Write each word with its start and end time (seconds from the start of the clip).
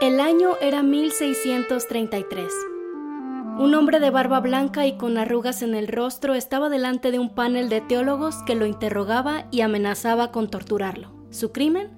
El 0.00 0.18
año 0.18 0.56
era 0.62 0.82
1633. 0.82 2.50
Un 3.58 3.74
hombre 3.74 4.00
de 4.00 4.08
barba 4.08 4.40
blanca 4.40 4.86
y 4.86 4.96
con 4.96 5.18
arrugas 5.18 5.60
en 5.60 5.74
el 5.74 5.88
rostro 5.88 6.34
estaba 6.34 6.70
delante 6.70 7.10
de 7.10 7.18
un 7.18 7.34
panel 7.34 7.68
de 7.68 7.82
teólogos 7.82 8.36
que 8.46 8.54
lo 8.54 8.64
interrogaba 8.64 9.46
y 9.50 9.60
amenazaba 9.60 10.32
con 10.32 10.48
torturarlo. 10.48 11.12
¿Su 11.28 11.52
crimen? 11.52 11.90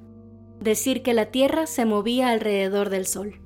Decir 0.59 1.05
que 1.05 1.15
la 1.15 1.27
Tierra 1.27 1.69
se 1.69 1.85
movía 1.85 2.31
alrededor 2.31 2.91
del 2.91 3.07
Sol. 3.07 3.41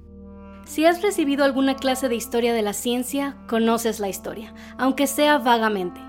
Si 0.64 0.86
has 0.86 1.02
recibido 1.02 1.44
alguna 1.44 1.76
clase 1.76 2.08
de 2.08 2.16
historia 2.16 2.54
de 2.54 2.62
la 2.62 2.72
ciencia, 2.72 3.36
conoces 3.48 4.00
la 4.00 4.08
historia, 4.08 4.54
aunque 4.78 5.06
sea 5.06 5.36
vagamente. 5.36 6.00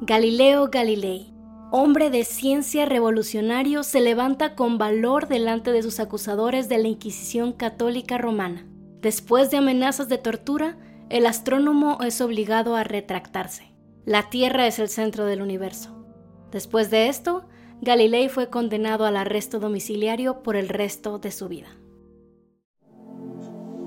Galileo 0.00 0.70
Galilei, 0.72 1.35
hombre 1.70 2.10
de 2.10 2.24
ciencia 2.24 2.86
revolucionario, 2.86 3.82
se 3.82 4.00
levanta 4.00 4.54
con 4.54 4.78
valor 4.78 5.28
delante 5.28 5.72
de 5.72 5.82
sus 5.82 6.00
acusadores 6.00 6.68
de 6.68 6.78
la 6.78 6.88
Inquisición 6.88 7.52
católica 7.52 8.18
romana. 8.18 8.66
Después 9.00 9.50
de 9.50 9.58
amenazas 9.58 10.08
de 10.08 10.18
tortura, 10.18 10.78
el 11.10 11.26
astrónomo 11.26 11.98
es 12.02 12.20
obligado 12.20 12.76
a 12.76 12.84
retractarse. 12.84 13.72
La 14.04 14.30
Tierra 14.30 14.66
es 14.66 14.78
el 14.78 14.88
centro 14.88 15.26
del 15.26 15.42
universo. 15.42 16.04
Después 16.50 16.90
de 16.90 17.08
esto, 17.08 17.44
Galilei 17.80 18.28
fue 18.28 18.48
condenado 18.48 19.04
al 19.04 19.16
arresto 19.16 19.60
domiciliario 19.60 20.42
por 20.42 20.56
el 20.56 20.68
resto 20.68 21.18
de 21.18 21.30
su 21.30 21.48
vida. 21.48 21.68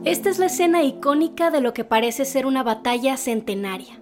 Esta 0.05 0.30
es 0.30 0.39
la 0.39 0.45
escena 0.45 0.84
icónica 0.84 1.52
de 1.52 1.59
lo 1.59 1.73
que 1.73 1.84
parece 1.84 2.23
ser 2.23 2.45
una 2.45 2.64
batalla 2.64 3.17
centenaria. 3.17 4.00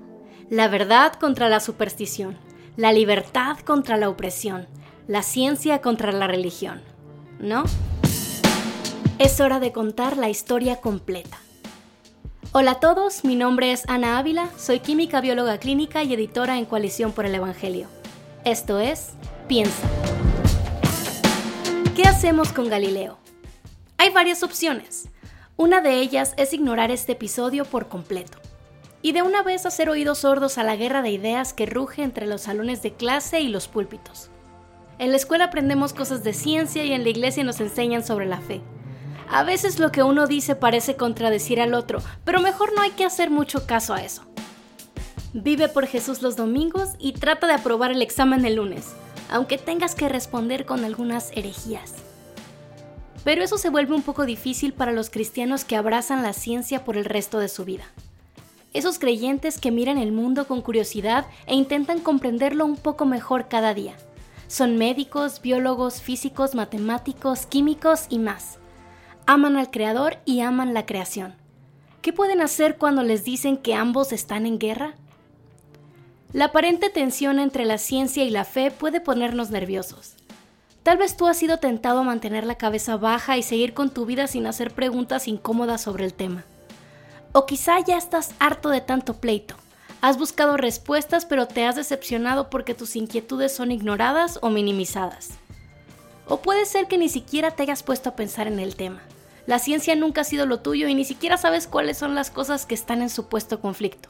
La 0.50 0.68
verdad 0.68 1.14
contra 1.14 1.50
la 1.50 1.60
superstición, 1.60 2.38
la 2.78 2.94
libertad 2.94 3.58
contra 3.58 3.98
la 3.98 4.08
opresión, 4.08 4.68
la 5.08 5.24
ciencia 5.24 5.82
contra 5.82 6.12
la 6.12 6.28
religión. 6.28 6.84
¿No? 7.40 7.64
Es 9.18 9.42
hora 9.42 9.60
de 9.60 9.72
contar 9.72 10.16
la 10.16 10.30
historia 10.30 10.76
completa. 10.76 11.38
Hola 12.52 12.72
a 12.72 12.80
todos, 12.80 13.26
mi 13.26 13.36
nombre 13.36 13.72
es 13.72 13.84
Ana 13.90 14.20
Ávila, 14.20 14.50
soy 14.58 14.80
química 14.80 15.22
bióloga 15.22 15.58
clínica 15.58 16.04
y 16.04 16.14
editora 16.14 16.60
en 16.60 16.66
Coalición 16.66 17.14
por 17.14 17.26
el 17.26 17.34
Evangelio. 17.34 17.88
Esto 18.46 18.80
es 18.80 19.14
Piensa. 19.48 19.88
¿Qué 21.96 22.04
hacemos 22.04 22.54
con 22.54 22.70
Galileo? 22.70 23.18
Hay 23.98 24.12
varias 24.12 24.44
opciones. 24.44 25.10
Una 25.56 25.82
de 25.82 26.00
ellas 26.00 26.36
es 26.38 26.54
ignorar 26.54 26.92
este 26.92 27.14
episodio 27.14 27.66
por 27.66 27.88
completo 27.88 28.38
y 29.02 29.12
de 29.12 29.22
una 29.22 29.44
vez 29.44 29.66
hacer 29.66 29.90
oídos 29.90 30.20
sordos 30.20 30.58
a 30.58 30.64
la 30.64 30.76
guerra 30.76 31.02
de 31.02 31.12
ideas 31.12 31.54
que 31.54 31.66
ruge 31.66 32.04
entre 32.04 32.26
los 32.26 32.42
salones 32.42 32.82
de 32.82 32.94
clase 32.94 33.42
y 33.42 33.48
los 33.48 33.68
púlpitos. 33.68 34.30
En 35.00 35.12
la 35.12 35.18
escuela 35.18 35.46
aprendemos 35.46 35.94
cosas 35.94 36.24
de 36.24 36.34
ciencia 36.34 36.84
y 36.84 36.94
en 36.94 37.04
la 37.04 37.10
iglesia 37.10 37.44
nos 37.44 37.60
enseñan 37.60 38.04
sobre 38.04 38.26
la 38.26 38.42
fe. 38.42 38.62
A 39.30 39.44
veces 39.44 39.80
lo 39.80 39.92
que 39.92 40.04
uno 40.04 40.26
dice 40.26 40.56
parece 40.56 40.96
contradecir 40.96 41.62
al 41.62 41.74
otro, 41.74 42.00
pero 42.24 42.42
mejor 42.42 42.74
no 42.74 42.82
hay 42.82 42.92
que 42.92 43.06
hacer 43.06 43.30
mucho 43.30 43.68
caso 43.68 43.94
a 43.94 44.02
eso. 44.02 44.24
Vive 45.34 45.68
por 45.68 45.86
Jesús 45.86 46.22
los 46.22 46.36
domingos 46.36 46.92
y 46.98 47.14
trata 47.14 47.46
de 47.46 47.54
aprobar 47.54 47.92
el 47.92 48.02
examen 48.02 48.46
el 48.46 48.56
lunes, 48.56 48.94
aunque 49.30 49.58
tengas 49.58 49.94
que 49.94 50.10
responder 50.10 50.66
con 50.66 50.84
algunas 50.86 51.32
herejías. 51.34 51.94
Pero 53.24 53.44
eso 53.44 53.58
se 53.58 53.70
vuelve 53.70 53.94
un 53.94 54.02
poco 54.02 54.26
difícil 54.26 54.74
para 54.74 54.94
los 54.94 55.10
cristianos 55.10 55.66
que 55.66 55.76
abrazan 55.76 56.24
la 56.24 56.34
ciencia 56.34 56.86
por 56.86 56.98
el 56.98 57.06
resto 57.06 57.40
de 57.40 57.50
su 57.50 57.66
vida 57.66 57.84
esos 58.78 59.00
creyentes 59.00 59.60
que 59.60 59.72
miran 59.72 59.98
el 59.98 60.12
mundo 60.12 60.48
con 60.48 60.62
curiosidad 60.62 61.26
e 61.48 61.56
intentan 61.56 62.00
comprenderlo 62.00 62.64
un 62.66 62.78
poco 62.78 63.06
mejor 63.06 63.48
cada 63.48 63.74
día. 63.74 63.96
Son 64.48 64.78
médicos, 64.78 65.42
biólogos, 65.42 66.02
físicos, 66.02 66.54
matemáticos, 66.54 67.48
químicos 67.48 68.06
y 68.10 68.20
más. 68.20 68.60
Aman 69.26 69.58
al 69.58 69.72
Creador 69.72 70.18
y 70.26 70.42
aman 70.42 70.74
la 70.74 70.86
creación. 70.86 71.34
¿Qué 72.02 72.14
pueden 72.14 72.40
hacer 72.40 72.78
cuando 72.78 73.04
les 73.04 73.24
dicen 73.24 73.58
que 73.58 73.74
ambos 73.74 74.14
están 74.14 74.46
en 74.46 74.60
guerra? 74.60 74.94
La 76.32 76.46
aparente 76.46 76.90
tensión 76.90 77.40
entre 77.40 77.66
la 77.66 77.78
ciencia 77.80 78.24
y 78.24 78.30
la 78.30 78.46
fe 78.46 78.70
puede 78.70 79.02
ponernos 79.02 79.50
nerviosos. 79.50 80.16
Tal 80.84 80.98
vez 80.98 81.18
tú 81.18 81.26
has 81.26 81.38
sido 81.38 81.58
tentado 81.58 82.00
a 82.00 82.04
mantener 82.04 82.46
la 82.46 82.56
cabeza 82.56 82.96
baja 82.96 83.38
y 83.38 83.44
seguir 83.44 83.74
con 83.74 83.90
tu 83.90 84.06
vida 84.06 84.28
sin 84.28 84.46
hacer 84.46 84.72
preguntas 84.72 85.28
incómodas 85.28 85.82
sobre 85.82 86.06
el 86.06 86.14
tema. 86.14 86.46
O 87.38 87.46
quizá 87.46 87.80
ya 87.82 87.98
estás 87.98 88.34
harto 88.40 88.70
de 88.70 88.82
tanto 88.82 89.14
pleito. 89.14 89.54
Has 90.02 90.18
buscado 90.18 90.58
respuestas 90.58 91.24
pero 91.24 91.48
te 91.48 91.68
has 91.68 91.76
decepcionado 91.76 92.50
porque 92.50 92.74
tus 92.74 92.96
inquietudes 92.96 93.56
son 93.56 93.72
ignoradas 93.72 94.40
o 94.42 94.50
minimizadas. 94.50 95.30
O 96.26 96.38
puede 96.38 96.66
ser 96.66 96.88
que 96.88 96.98
ni 96.98 97.10
siquiera 97.10 97.52
te 97.52 97.62
hayas 97.62 97.84
puesto 97.84 98.10
a 98.10 98.16
pensar 98.16 98.48
en 98.48 98.60
el 98.60 98.76
tema. 98.76 99.04
La 99.46 99.60
ciencia 99.60 99.96
nunca 99.96 100.22
ha 100.22 100.24
sido 100.24 100.48
lo 100.48 100.62
tuyo 100.62 100.88
y 100.88 100.96
ni 100.96 101.06
siquiera 101.06 101.38
sabes 101.38 101.68
cuáles 101.68 102.00
son 102.00 102.16
las 102.16 102.32
cosas 102.32 102.66
que 102.66 102.74
están 102.74 103.04
en 103.04 103.12
supuesto 103.12 103.62
conflicto. 103.62 104.10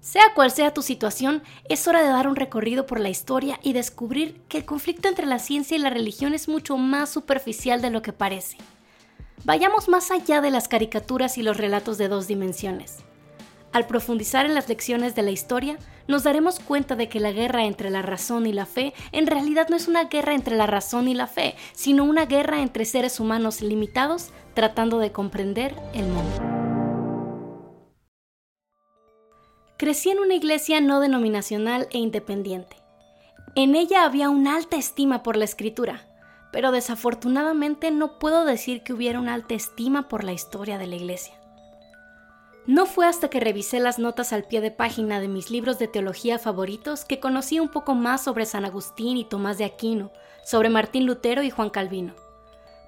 Sea 0.00 0.34
cual 0.36 0.52
sea 0.52 0.72
tu 0.72 0.82
situación, 0.82 1.42
es 1.68 1.88
hora 1.88 2.04
de 2.04 2.10
dar 2.10 2.28
un 2.28 2.36
recorrido 2.36 2.86
por 2.86 3.00
la 3.00 3.10
historia 3.10 3.58
y 3.60 3.72
descubrir 3.72 4.40
que 4.48 4.58
el 4.58 4.66
conflicto 4.66 5.08
entre 5.08 5.26
la 5.26 5.40
ciencia 5.40 5.76
y 5.76 5.80
la 5.80 5.90
religión 5.90 6.32
es 6.32 6.46
mucho 6.46 6.76
más 6.76 7.10
superficial 7.10 7.82
de 7.82 7.90
lo 7.90 8.02
que 8.02 8.12
parece. 8.12 8.56
Vayamos 9.44 9.88
más 9.88 10.10
allá 10.10 10.40
de 10.40 10.50
las 10.50 10.68
caricaturas 10.68 11.36
y 11.36 11.42
los 11.42 11.58
relatos 11.58 11.98
de 11.98 12.08
dos 12.08 12.26
dimensiones. 12.26 13.04
Al 13.72 13.86
profundizar 13.86 14.46
en 14.46 14.54
las 14.54 14.70
lecciones 14.70 15.14
de 15.14 15.22
la 15.22 15.32
historia, 15.32 15.76
nos 16.08 16.22
daremos 16.22 16.60
cuenta 16.60 16.96
de 16.96 17.10
que 17.10 17.20
la 17.20 17.30
guerra 17.30 17.64
entre 17.64 17.90
la 17.90 18.00
razón 18.00 18.46
y 18.46 18.54
la 18.54 18.64
fe 18.64 18.94
en 19.12 19.26
realidad 19.26 19.68
no 19.68 19.76
es 19.76 19.86
una 19.86 20.04
guerra 20.04 20.34
entre 20.34 20.56
la 20.56 20.66
razón 20.66 21.08
y 21.08 21.14
la 21.14 21.26
fe, 21.26 21.56
sino 21.74 22.04
una 22.04 22.24
guerra 22.24 22.62
entre 22.62 22.86
seres 22.86 23.20
humanos 23.20 23.60
limitados 23.60 24.30
tratando 24.54 24.98
de 24.98 25.12
comprender 25.12 25.74
el 25.92 26.06
mundo. 26.06 26.40
Crecí 29.76 30.08
en 30.08 30.20
una 30.20 30.34
iglesia 30.34 30.80
no 30.80 31.00
denominacional 31.00 31.88
e 31.90 31.98
independiente. 31.98 32.76
En 33.56 33.74
ella 33.74 34.04
había 34.04 34.30
una 34.30 34.56
alta 34.56 34.76
estima 34.76 35.22
por 35.22 35.36
la 35.36 35.44
escritura, 35.44 36.06
pero 36.54 36.70
desafortunadamente 36.70 37.90
no 37.90 38.20
puedo 38.20 38.44
decir 38.44 38.84
que 38.84 38.92
hubiera 38.92 39.18
una 39.18 39.34
alta 39.34 39.54
estima 39.54 40.06
por 40.06 40.22
la 40.22 40.32
historia 40.32 40.78
de 40.78 40.86
la 40.86 40.94
iglesia. 40.94 41.34
No 42.64 42.86
fue 42.86 43.08
hasta 43.08 43.28
que 43.28 43.40
revisé 43.40 43.80
las 43.80 43.98
notas 43.98 44.32
al 44.32 44.44
pie 44.44 44.60
de 44.60 44.70
página 44.70 45.18
de 45.18 45.26
mis 45.26 45.50
libros 45.50 45.80
de 45.80 45.88
teología 45.88 46.38
favoritos 46.38 47.04
que 47.04 47.18
conocí 47.18 47.58
un 47.58 47.70
poco 47.70 47.96
más 47.96 48.22
sobre 48.22 48.46
San 48.46 48.64
Agustín 48.64 49.16
y 49.16 49.24
Tomás 49.24 49.58
de 49.58 49.64
Aquino, 49.64 50.12
sobre 50.44 50.68
Martín 50.68 51.06
Lutero 51.06 51.42
y 51.42 51.50
Juan 51.50 51.70
Calvino. 51.70 52.14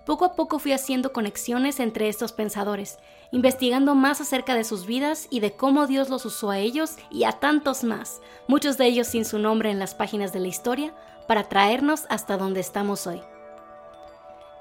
Poco 0.07 0.27
a 0.27 0.37
poco 0.37 0.61
fui 0.61 0.71
haciendo 0.71 1.13
conexiones 1.13 1.81
entre 1.81 2.09
estos 2.09 2.31
pensadores, 2.31 3.01
investigando 3.33 3.97
más 3.97 4.21
acerca 4.21 4.55
de 4.55 4.63
sus 4.63 4.87
vidas 4.87 5.27
y 5.29 5.41
de 5.41 5.57
cómo 5.57 5.89
Dios 5.89 6.09
los 6.09 6.25
usó 6.25 6.53
a 6.53 6.61
ellos 6.61 6.95
y 7.11 7.25
a 7.25 7.33
tantos 7.33 7.83
más, 7.83 8.21
muchos 8.47 8.79
de 8.79 8.87
ellos 8.87 9.09
sin 9.09 9.25
su 9.25 9.41
nombre 9.41 9.73
en 9.73 9.81
las 9.81 9.97
páginas 9.97 10.33
de 10.33 10.39
la 10.39 10.47
historia, 10.47 10.95
para 11.27 11.49
traernos 11.49 12.05
hasta 12.09 12.37
donde 12.37 12.61
estamos 12.61 13.09
hoy. 13.09 13.21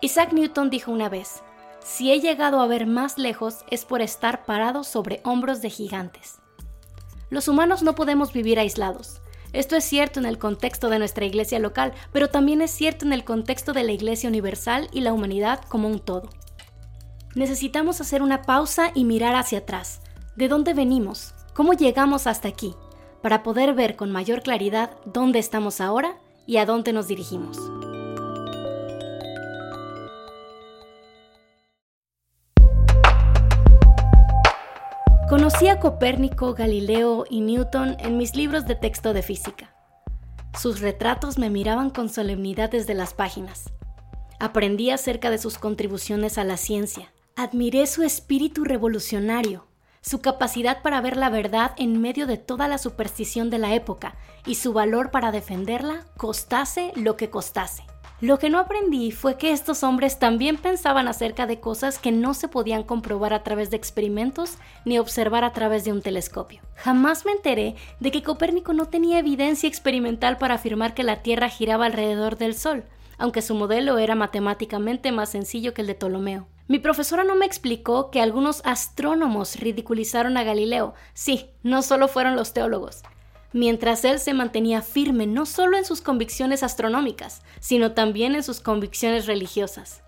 Isaac 0.06 0.34
Newton 0.34 0.70
dijo 0.70 0.92
una 0.92 1.10
vez, 1.10 1.42
si 1.84 2.12
he 2.12 2.22
llegado 2.22 2.62
a 2.62 2.68
ver 2.68 2.86
más 2.86 3.18
lejos 3.18 3.66
es 3.72 3.86
por 3.86 4.04
estar 4.04 4.46
parado 4.46 4.84
sobre 4.84 5.20
hombros 5.24 5.64
de 5.64 5.72
gigantes. 5.72 6.36
Los 7.32 7.48
humanos 7.48 7.82
no 7.82 7.96
podemos 7.96 8.32
vivir 8.32 8.60
aislados. 8.60 9.20
Esto 9.52 9.76
es 9.76 9.84
cierto 9.84 10.20
en 10.20 10.28
el 10.28 10.38
contexto 10.38 10.90
de 10.90 11.00
nuestra 11.00 11.26
iglesia 11.26 11.58
local, 11.58 11.92
pero 12.12 12.30
también 12.30 12.62
es 12.62 12.70
cierto 12.70 13.04
en 13.04 13.14
el 13.14 13.24
contexto 13.24 13.74
de 13.74 13.84
la 13.84 13.94
iglesia 13.94 14.30
universal 14.30 14.90
y 14.92 15.02
la 15.02 15.12
humanidad 15.12 15.60
como 15.70 15.88
un 15.88 15.98
todo. 15.98 16.30
Necesitamos 17.34 18.00
hacer 18.00 18.22
una 18.22 18.44
pausa 18.44 18.92
y 18.94 19.06
mirar 19.06 19.34
hacia 19.34 19.58
atrás. 19.58 20.02
¿De 20.36 20.48
dónde 20.48 20.76
venimos? 20.76 21.34
¿Cómo 21.56 21.74
llegamos 21.74 22.28
hasta 22.28 22.48
aquí? 22.48 22.76
Para 23.24 23.42
poder 23.42 23.74
ver 23.74 23.96
con 23.96 24.12
mayor 24.12 24.44
claridad 24.44 24.92
dónde 25.06 25.40
estamos 25.40 25.82
ahora 25.82 26.20
y 26.46 26.58
a 26.58 26.68
dónde 26.68 26.94
nos 26.94 27.08
dirigimos. 27.08 27.58
Conocí 35.46 35.68
a 35.68 35.80
Copérnico, 35.80 36.56
Galileo 36.56 37.24
y 37.30 37.42
Newton 37.42 37.98
en 38.00 38.18
mis 38.18 38.36
libros 38.36 38.66
de 38.66 38.74
texto 38.74 39.14
de 39.14 39.22
física. 39.22 39.76
Sus 40.60 40.80
retratos 40.80 41.38
me 41.38 41.52
miraban 41.52 41.92
con 41.92 42.10
solemnidad 42.10 42.72
desde 42.72 42.96
las 42.96 43.14
páginas. 43.14 43.72
Aprendí 44.40 44.90
acerca 44.90 45.30
de 45.30 45.38
sus 45.38 45.60
contribuciones 45.60 46.40
a 46.40 46.44
la 46.46 46.58
ciencia. 46.58 47.14
Admiré 47.36 47.86
su 47.86 48.02
espíritu 48.02 48.64
revolucionario, 48.64 49.68
su 50.02 50.20
capacidad 50.20 50.82
para 50.82 51.00
ver 51.00 51.16
la 51.16 51.30
verdad 51.30 51.74
en 51.78 52.02
medio 52.02 52.26
de 52.26 52.38
toda 52.38 52.68
la 52.68 52.80
superstición 52.80 53.52
de 53.52 53.60
la 53.60 53.76
época 53.76 54.16
y 54.48 54.56
su 54.56 54.74
valor 54.74 55.12
para 55.12 55.32
defenderla, 55.32 56.08
costase 56.18 56.92
lo 56.96 57.18
que 57.18 57.30
costase. 57.30 57.84
Lo 58.22 58.40
que 58.40 58.50
no 58.50 58.60
aprendí 58.60 59.12
fue 59.12 59.38
que 59.38 59.52
estos 59.52 59.84
hombres 59.84 60.20
también 60.20 60.56
pensaban 60.56 61.10
acerca 61.10 61.46
de 61.48 61.60
cosas 61.60 62.00
que 62.00 62.14
no 62.14 62.34
se 62.34 62.48
podían 62.48 62.84
comprobar 62.84 63.34
a 63.34 63.44
través 63.44 63.72
de 63.72 63.76
experimentos 63.76 64.54
ni 64.86 64.98
observar 65.00 65.44
a 65.44 65.52
través 65.52 65.84
de 65.84 65.92
un 65.92 66.02
telescopio. 66.02 66.62
Jamás 66.76 67.26
me 67.26 67.34
enteré 67.34 67.76
de 68.00 68.12
que 68.12 68.24
Copérnico 68.24 68.72
no 68.72 68.86
tenía 68.86 69.20
evidencia 69.20 69.68
experimental 69.68 70.38
para 70.38 70.54
afirmar 70.54 70.94
que 70.94 71.04
la 71.04 71.24
Tierra 71.24 71.50
giraba 71.50 71.88
alrededor 71.88 72.38
del 72.38 72.56
Sol, 72.56 72.86
aunque 73.18 73.42
su 73.42 73.54
modelo 73.54 73.98
era 73.98 74.16
matemáticamente 74.16 75.12
más 75.12 75.28
sencillo 75.28 75.74
que 75.74 75.82
el 75.82 75.88
de 75.88 75.96
Ptolomeo. 75.96 76.48
Mi 76.70 76.80
profesora 76.80 77.26
no 77.26 77.36
me 77.36 77.46
explicó 77.46 78.12
que 78.12 78.22
algunos 78.22 78.62
astrónomos 78.64 79.58
ridiculizaron 79.58 80.38
a 80.38 80.44
Galileo. 80.44 80.94
Sí, 81.14 81.50
no 81.64 81.82
solo 81.82 82.08
fueron 82.08 82.38
los 82.38 82.54
teólogos. 82.54 83.04
Mientras 83.56 84.04
él 84.04 84.20
se 84.20 84.34
mantenía 84.34 84.82
firme 84.82 85.28
no 85.28 85.46
solo 85.46 85.78
en 85.78 85.86
sus 85.86 86.02
convicciones 86.02 86.62
astronómicas, 86.62 87.42
sino 87.62 87.94
también 87.94 88.36
en 88.36 88.44
sus 88.44 88.60
convicciones 88.60 89.28
religiosas. 89.28 90.04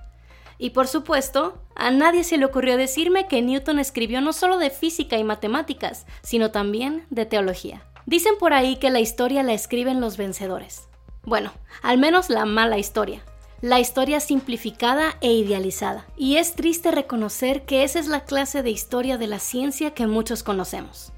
Y 0.57 0.71
por 0.71 0.89
supuesto, 0.89 1.57
a 1.73 1.89
nadie 1.89 2.25
se 2.25 2.37
le 2.37 2.43
ocurrió 2.43 2.75
decirme 2.75 3.29
que 3.29 3.41
Newton 3.41 3.79
escribió 3.79 4.19
no 4.19 4.33
solo 4.33 4.57
de 4.57 4.69
física 4.69 5.17
y 5.17 5.23
matemáticas, 5.23 6.05
sino 6.23 6.51
también 6.51 7.05
de 7.09 7.25
teología. 7.25 7.85
Dicen 8.05 8.33
por 8.37 8.51
ahí 8.51 8.75
que 8.75 8.89
la 8.89 8.99
historia 8.99 9.43
la 9.43 9.53
escriben 9.53 10.01
los 10.01 10.17
vencedores. 10.17 10.89
Bueno, 11.23 11.53
al 11.81 11.97
menos 11.99 12.29
la 12.29 12.43
mala 12.43 12.77
historia. 12.77 13.23
La 13.61 13.79
historia 13.79 14.19
simplificada 14.19 15.15
e 15.21 15.31
idealizada. 15.31 16.05
Y 16.17 16.35
es 16.35 16.53
triste 16.53 16.91
reconocer 16.91 17.65
que 17.65 17.85
esa 17.85 17.99
es 17.99 18.07
la 18.07 18.25
clase 18.25 18.61
de 18.61 18.71
historia 18.71 19.17
de 19.17 19.27
la 19.27 19.39
ciencia 19.39 19.91
que 19.91 20.05
muchos 20.05 20.43
conocemos. 20.43 21.13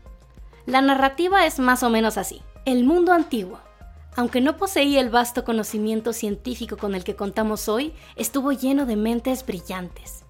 La 0.70 0.82
narrativa 0.82 1.48
es 1.48 1.58
más 1.58 1.82
o 1.82 1.90
menos 1.90 2.16
así. 2.20 2.44
El 2.64 2.84
mundo 2.84 3.12
antiguo, 3.12 3.60
aunque 4.16 4.40
no 4.40 4.56
poseía 4.56 5.02
el 5.02 5.10
vasto 5.10 5.44
conocimiento 5.44 6.14
científico 6.14 6.78
con 6.78 6.94
el 6.94 7.04
que 7.04 7.16
contamos 7.16 7.68
hoy, 7.68 7.92
estuvo 8.16 8.52
lleno 8.52 8.86
de 8.86 8.96
mentes 8.96 9.44
brillantes. 9.44 10.26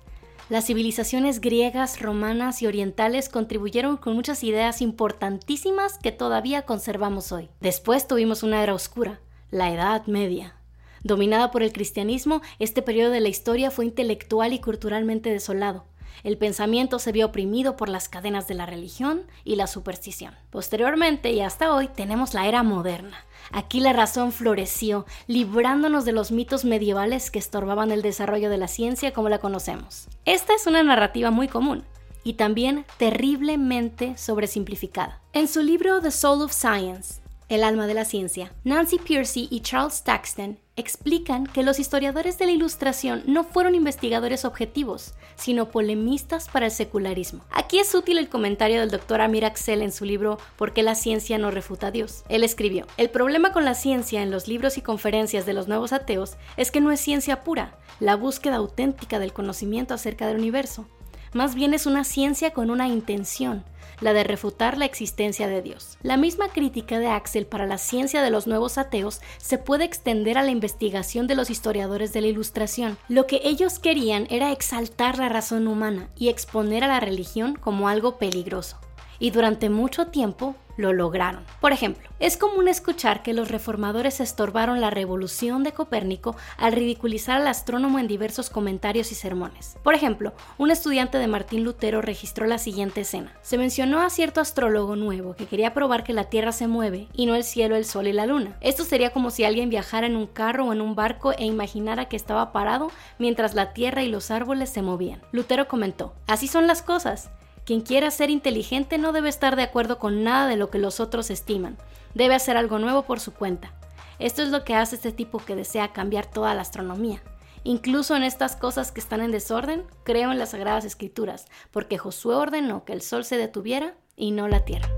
Las 0.48 0.68
civilizaciones 0.68 1.42
griegas, 1.42 2.00
romanas 2.00 2.62
y 2.62 2.68
orientales 2.68 3.28
contribuyeron 3.28 3.98
con 3.98 4.16
muchas 4.16 4.42
ideas 4.46 4.82
importantísimas 4.82 5.98
que 5.98 6.14
todavía 6.14 6.62
conservamos 6.62 7.34
hoy. 7.34 7.50
Después 7.60 8.08
tuvimos 8.08 8.42
una 8.42 8.64
era 8.64 8.74
oscura, 8.74 9.20
la 9.52 9.74
Edad 9.74 10.06
Media. 10.06 10.56
Dominada 11.04 11.52
por 11.52 11.64
el 11.64 11.74
cristianismo, 11.74 12.42
este 12.60 12.82
periodo 12.82 13.12
de 13.12 13.20
la 13.20 13.28
historia 13.28 13.72
fue 13.72 13.84
intelectual 13.84 14.54
y 14.54 14.60
culturalmente 14.60 15.32
desolado. 15.32 15.84
El 16.24 16.38
pensamiento 16.38 17.00
se 17.00 17.12
vio 17.12 17.28
oprimido 17.28 17.76
por 17.76 17.90
las 17.90 18.10
cadenas 18.10 18.48
de 18.48 18.56
la 18.56 18.66
religión 18.66 19.24
y 19.44 19.56
la 19.56 19.68
superstición. 19.68 20.36
Posteriormente 20.50 21.32
y 21.32 21.42
hasta 21.42 21.74
hoy 21.74 21.88
tenemos 21.88 22.34
la 22.34 22.48
era 22.48 22.64
moderna. 22.64 23.26
Aquí 23.52 23.80
la 23.80 23.94
razón 23.94 24.32
floreció, 24.32 25.06
librándonos 25.28 26.06
de 26.06 26.12
los 26.12 26.32
mitos 26.32 26.66
medievales 26.66 27.32
que 27.32 27.40
estorbaban 27.40 27.92
el 27.92 28.02
desarrollo 28.02 28.50
de 28.50 28.58
la 28.58 28.68
ciencia 28.68 29.14
como 29.14 29.30
la 29.30 29.40
conocemos. 29.40 30.08
Esta 30.26 30.54
es 30.54 30.68
una 30.68 30.84
narrativa 30.84 31.32
muy 31.32 31.48
común 31.48 31.84
y 32.24 32.34
también 32.34 32.86
terriblemente 32.98 34.18
sobresimplificada. 34.18 35.22
En 35.34 35.48
su 35.48 35.62
libro 35.62 36.02
The 36.02 36.12
Soul 36.12 36.42
of 36.42 36.52
Science, 36.52 37.22
El 37.50 37.64
alma 37.64 37.88
de 37.88 37.96
la 37.96 38.06
ciencia, 38.06 38.54
Nancy 38.64 39.00
Piercy 39.00 39.48
y 39.50 39.62
Charles 39.62 40.04
Taxton 40.04 40.60
explican 40.76 41.48
que 41.48 41.64
los 41.64 41.80
historiadores 41.80 42.38
de 42.38 42.46
la 42.46 42.52
Ilustración 42.52 43.24
no 43.26 43.44
fueron 43.44 43.74
investigadores 43.74 44.46
objetivos, 44.46 45.16
sino 45.36 45.72
polemistas 45.72 46.48
para 46.48 46.68
el 46.68 46.72
secularismo. 46.72 47.44
Aquí 47.50 47.80
es 47.80 47.96
útil 47.96 48.20
el 48.20 48.30
comentario 48.30 48.80
del 48.80 48.92
doctor 48.92 49.20
Amir 49.20 49.46
Axel 49.46 49.82
en 49.82 49.92
su 49.92 50.06
libro 50.06 50.38
¿Por 50.58 50.74
qué 50.74 50.84
la 50.84 50.94
ciencia 50.94 51.40
no 51.40 51.50
refuta 51.50 51.88
a 51.88 51.92
Dios? 51.92 52.24
Él 52.30 52.44
escribió, 52.44 52.86
el 52.98 53.10
problema 53.10 53.52
con 53.52 53.66
la 53.66 53.74
ciencia 53.74 54.22
en 54.22 54.30
los 54.30 54.48
libros 54.48 54.78
y 54.78 54.84
conferencias 54.84 55.48
de 55.48 55.54
los 55.54 55.68
nuevos 55.68 55.92
ateos 55.92 56.36
es 56.56 56.70
que 56.70 56.82
no 56.82 56.92
es 56.92 57.00
ciencia 57.00 57.44
pura, 57.44 57.80
la 58.00 58.16
búsqueda 58.16 58.58
auténtica 58.58 59.18
del 59.18 59.34
conocimiento 59.34 59.96
acerca 59.96 60.28
del 60.28 60.38
universo. 60.38 60.88
Más 61.34 61.54
bien 61.54 61.74
es 61.74 61.86
una 61.86 62.04
ciencia 62.04 62.52
con 62.52 62.72
una 62.72 62.88
intención, 62.88 63.64
la 64.02 64.14
de 64.14 64.24
refutar 64.24 64.78
la 64.78 64.86
existencia 64.86 65.48
de 65.48 65.62
Dios. 65.62 65.98
La 66.02 66.18
misma 66.18 66.50
crítica 66.50 67.00
de 67.00 67.08
Axel 67.08 67.46
para 67.46 67.68
la 67.68 67.78
ciencia 67.78 68.22
de 68.22 68.32
los 68.32 68.48
nuevos 68.48 68.78
ateos 68.78 69.22
se 69.38 69.58
puede 69.58 69.84
extender 69.84 70.38
a 70.38 70.44
la 70.44 70.52
investigación 70.52 71.28
de 71.28 71.36
los 71.36 71.50
historiadores 71.50 72.14
de 72.14 72.22
la 72.22 72.28
Ilustración. 72.28 72.98
Lo 73.08 73.28
que 73.28 73.42
ellos 73.44 73.78
querían 73.78 74.26
era 74.30 74.52
exaltar 74.52 75.20
la 75.20 75.30
razón 75.30 75.68
humana 75.68 76.10
y 76.16 76.30
exponer 76.30 76.84
a 76.84 76.88
la 76.88 77.00
religión 77.00 77.56
como 77.56 77.88
algo 77.90 78.18
peligroso. 78.18 78.78
Y 79.20 79.32
durante 79.32 79.70
mucho 79.70 80.08
tiempo 80.08 80.56
lo 80.80 80.94
lograron. 80.94 81.44
Por 81.60 81.74
ejemplo, 81.74 82.10
es 82.20 82.38
común 82.38 82.68
escuchar 82.68 83.22
que 83.22 83.34
los 83.34 83.50
reformadores 83.52 84.20
estorbaron 84.22 84.82
la 84.82 84.90
revolución 84.90 85.64
de 85.64 85.74
Copérnico 85.74 86.36
al 86.58 86.72
ridiculizar 86.72 87.42
al 87.42 87.48
astrónomo 87.48 88.00
en 88.00 88.08
diversos 88.08 88.50
comentarios 88.50 89.12
y 89.12 89.16
sermones. 89.16 89.78
Por 89.84 89.94
ejemplo, 89.94 90.34
un 90.58 90.72
estudiante 90.72 91.18
de 91.18 91.28
Martín 91.28 91.64
Lutero 91.64 92.02
registró 92.02 92.48
la 92.48 92.58
siguiente 92.58 93.02
escena. 93.02 93.34
Se 93.42 93.58
mencionó 93.58 94.02
a 94.02 94.10
cierto 94.10 94.40
astrólogo 94.40 94.96
nuevo 94.96 95.36
que 95.36 95.48
quería 95.48 95.74
probar 95.74 96.04
que 96.04 96.14
la 96.14 96.26
Tierra 96.26 96.54
se 96.54 96.68
mueve 96.68 97.08
y 97.14 97.26
no 97.26 97.36
el 97.36 97.44
cielo, 97.44 97.76
el 97.76 97.86
sol 97.86 98.08
y 98.08 98.14
la 98.14 98.26
luna. 98.26 98.58
Esto 98.62 98.86
sería 98.86 99.12
como 99.12 99.32
si 99.32 99.44
alguien 99.44 99.70
viajara 99.70 100.08
en 100.08 100.16
un 100.16 100.28
carro 100.28 100.68
o 100.68 100.74
en 100.74 100.82
un 100.82 100.96
barco 100.96 101.34
e 101.34 101.46
imaginara 101.46 102.06
que 102.06 102.16
estaba 102.16 102.54
parado 102.54 102.90
mientras 103.18 103.54
la 103.54 103.74
Tierra 103.74 104.04
y 104.04 104.10
los 104.10 104.32
árboles 104.32 104.70
se 104.70 104.82
movían. 104.82 105.22
Lutero 105.34 105.68
comentó, 105.68 106.14
así 106.28 106.48
son 106.48 106.68
las 106.68 106.82
cosas. 106.82 107.30
Quien 107.70 107.82
quiera 107.82 108.10
ser 108.10 108.32
inteligente 108.32 108.98
no 108.98 109.12
debe 109.12 109.30
estar 109.30 109.56
de 109.56 109.62
acuerdo 109.62 110.00
con 110.00 110.24
nada 110.24 110.48
de 110.48 110.56
lo 110.56 110.72
que 110.72 110.80
los 110.80 111.00
otros 111.00 111.30
estiman. 111.30 111.78
Debe 112.16 112.34
hacer 112.34 112.58
algo 112.58 112.80
nuevo 112.80 113.04
por 113.04 113.20
su 113.20 113.32
cuenta. 113.32 113.74
Esto 114.18 114.42
es 114.42 114.50
lo 114.50 114.64
que 114.64 114.74
hace 114.74 114.96
este 114.96 115.12
tipo 115.12 115.38
que 115.38 115.56
desea 115.56 115.94
cambiar 115.94 116.26
toda 116.26 116.56
la 116.56 116.64
astronomía. 116.64 117.22
Incluso 117.64 118.16
en 118.16 118.24
estas 118.24 118.56
cosas 118.56 118.92
que 118.92 119.00
están 119.00 119.22
en 119.22 119.30
desorden, 119.30 119.86
creo 120.04 120.32
en 120.32 120.40
las 120.40 120.50
sagradas 120.50 120.84
escrituras, 120.84 121.46
porque 121.70 122.00
Josué 122.00 122.34
ordenó 122.34 122.86
que 122.86 122.94
el 122.94 123.04
sol 123.04 123.24
se 123.24 123.38
detuviera 123.38 123.94
y 124.16 124.32
no 124.32 124.48
la 124.48 124.66
tierra. 124.66 124.90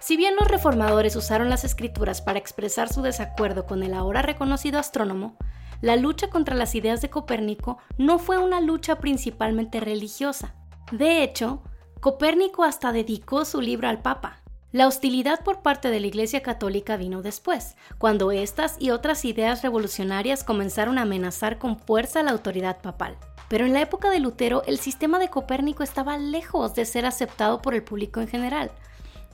Si 0.00 0.18
bien 0.18 0.36
los 0.36 0.46
reformadores 0.46 1.16
usaron 1.16 1.48
las 1.48 1.64
escrituras 1.64 2.20
para 2.20 2.38
expresar 2.38 2.92
su 2.92 3.00
desacuerdo 3.00 3.64
con 3.64 3.82
el 3.82 3.94
ahora 3.94 4.20
reconocido 4.20 4.78
astrónomo, 4.78 5.38
la 5.80 5.96
lucha 5.96 6.28
contra 6.28 6.54
las 6.54 6.74
ideas 6.74 7.00
de 7.00 7.08
Copérnico 7.08 7.78
no 7.96 8.18
fue 8.18 8.36
una 8.36 8.60
lucha 8.60 8.96
principalmente 8.96 9.80
religiosa. 9.80 10.54
De 10.90 11.22
hecho, 11.22 11.62
Copérnico 12.00 12.64
hasta 12.64 12.92
dedicó 12.92 13.44
su 13.44 13.60
libro 13.60 13.88
al 13.88 14.00
Papa. 14.00 14.42
La 14.72 14.86
hostilidad 14.86 15.44
por 15.44 15.60
parte 15.60 15.90
de 15.90 16.00
la 16.00 16.06
Iglesia 16.06 16.42
Católica 16.42 16.96
vino 16.96 17.20
después, 17.20 17.76
cuando 17.98 18.32
estas 18.32 18.76
y 18.78 18.90
otras 18.90 19.24
ideas 19.26 19.62
revolucionarias 19.62 20.44
comenzaron 20.44 20.98
a 20.98 21.02
amenazar 21.02 21.58
con 21.58 21.78
fuerza 21.78 22.22
la 22.22 22.30
autoridad 22.30 22.80
papal. 22.80 23.18
Pero 23.48 23.66
en 23.66 23.74
la 23.74 23.82
época 23.82 24.10
de 24.10 24.20
Lutero 24.20 24.62
el 24.66 24.78
sistema 24.78 25.18
de 25.18 25.28
Copérnico 25.28 25.82
estaba 25.82 26.16
lejos 26.16 26.74
de 26.74 26.86
ser 26.86 27.04
aceptado 27.04 27.60
por 27.60 27.74
el 27.74 27.82
público 27.82 28.20
en 28.20 28.28
general. 28.28 28.70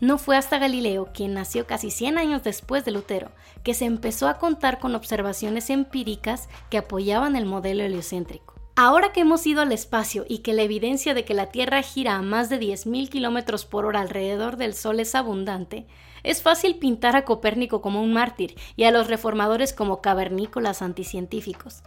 No 0.00 0.18
fue 0.18 0.36
hasta 0.36 0.58
Galileo, 0.58 1.10
quien 1.12 1.34
nació 1.34 1.66
casi 1.66 1.90
100 1.90 2.18
años 2.18 2.42
después 2.42 2.84
de 2.84 2.90
Lutero, 2.90 3.30
que 3.62 3.74
se 3.74 3.84
empezó 3.84 4.28
a 4.28 4.38
contar 4.38 4.80
con 4.80 4.94
observaciones 4.94 5.70
empíricas 5.70 6.48
que 6.68 6.78
apoyaban 6.78 7.36
el 7.36 7.46
modelo 7.46 7.84
heliocéntrico. 7.84 8.53
Ahora 8.76 9.12
que 9.12 9.20
hemos 9.20 9.46
ido 9.46 9.62
al 9.62 9.70
espacio 9.70 10.24
y 10.28 10.38
que 10.38 10.52
la 10.52 10.62
evidencia 10.62 11.14
de 11.14 11.24
que 11.24 11.32
la 11.32 11.46
Tierra 11.46 11.80
gira 11.82 12.16
a 12.16 12.22
más 12.22 12.48
de 12.48 12.58
10.000 12.58 13.08
km 13.08 13.66
por 13.66 13.86
hora 13.86 14.00
alrededor 14.00 14.56
del 14.56 14.74
Sol 14.74 14.98
es 14.98 15.14
abundante, 15.14 15.86
es 16.24 16.42
fácil 16.42 16.80
pintar 16.80 17.14
a 17.14 17.24
Copérnico 17.24 17.80
como 17.80 18.02
un 18.02 18.12
mártir 18.12 18.56
y 18.74 18.82
a 18.82 18.90
los 18.90 19.06
reformadores 19.06 19.72
como 19.72 20.00
cavernícolas 20.00 20.82
anticientíficos. 20.82 21.84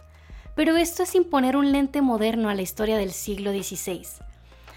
Pero 0.54 0.78
esto 0.78 1.02
es 1.02 1.14
imponer 1.14 1.58
un 1.58 1.72
lente 1.72 2.00
moderno 2.00 2.48
a 2.48 2.54
la 2.54 2.62
historia 2.62 2.96
del 2.96 3.12
siglo 3.12 3.52
XVI. 3.52 4.06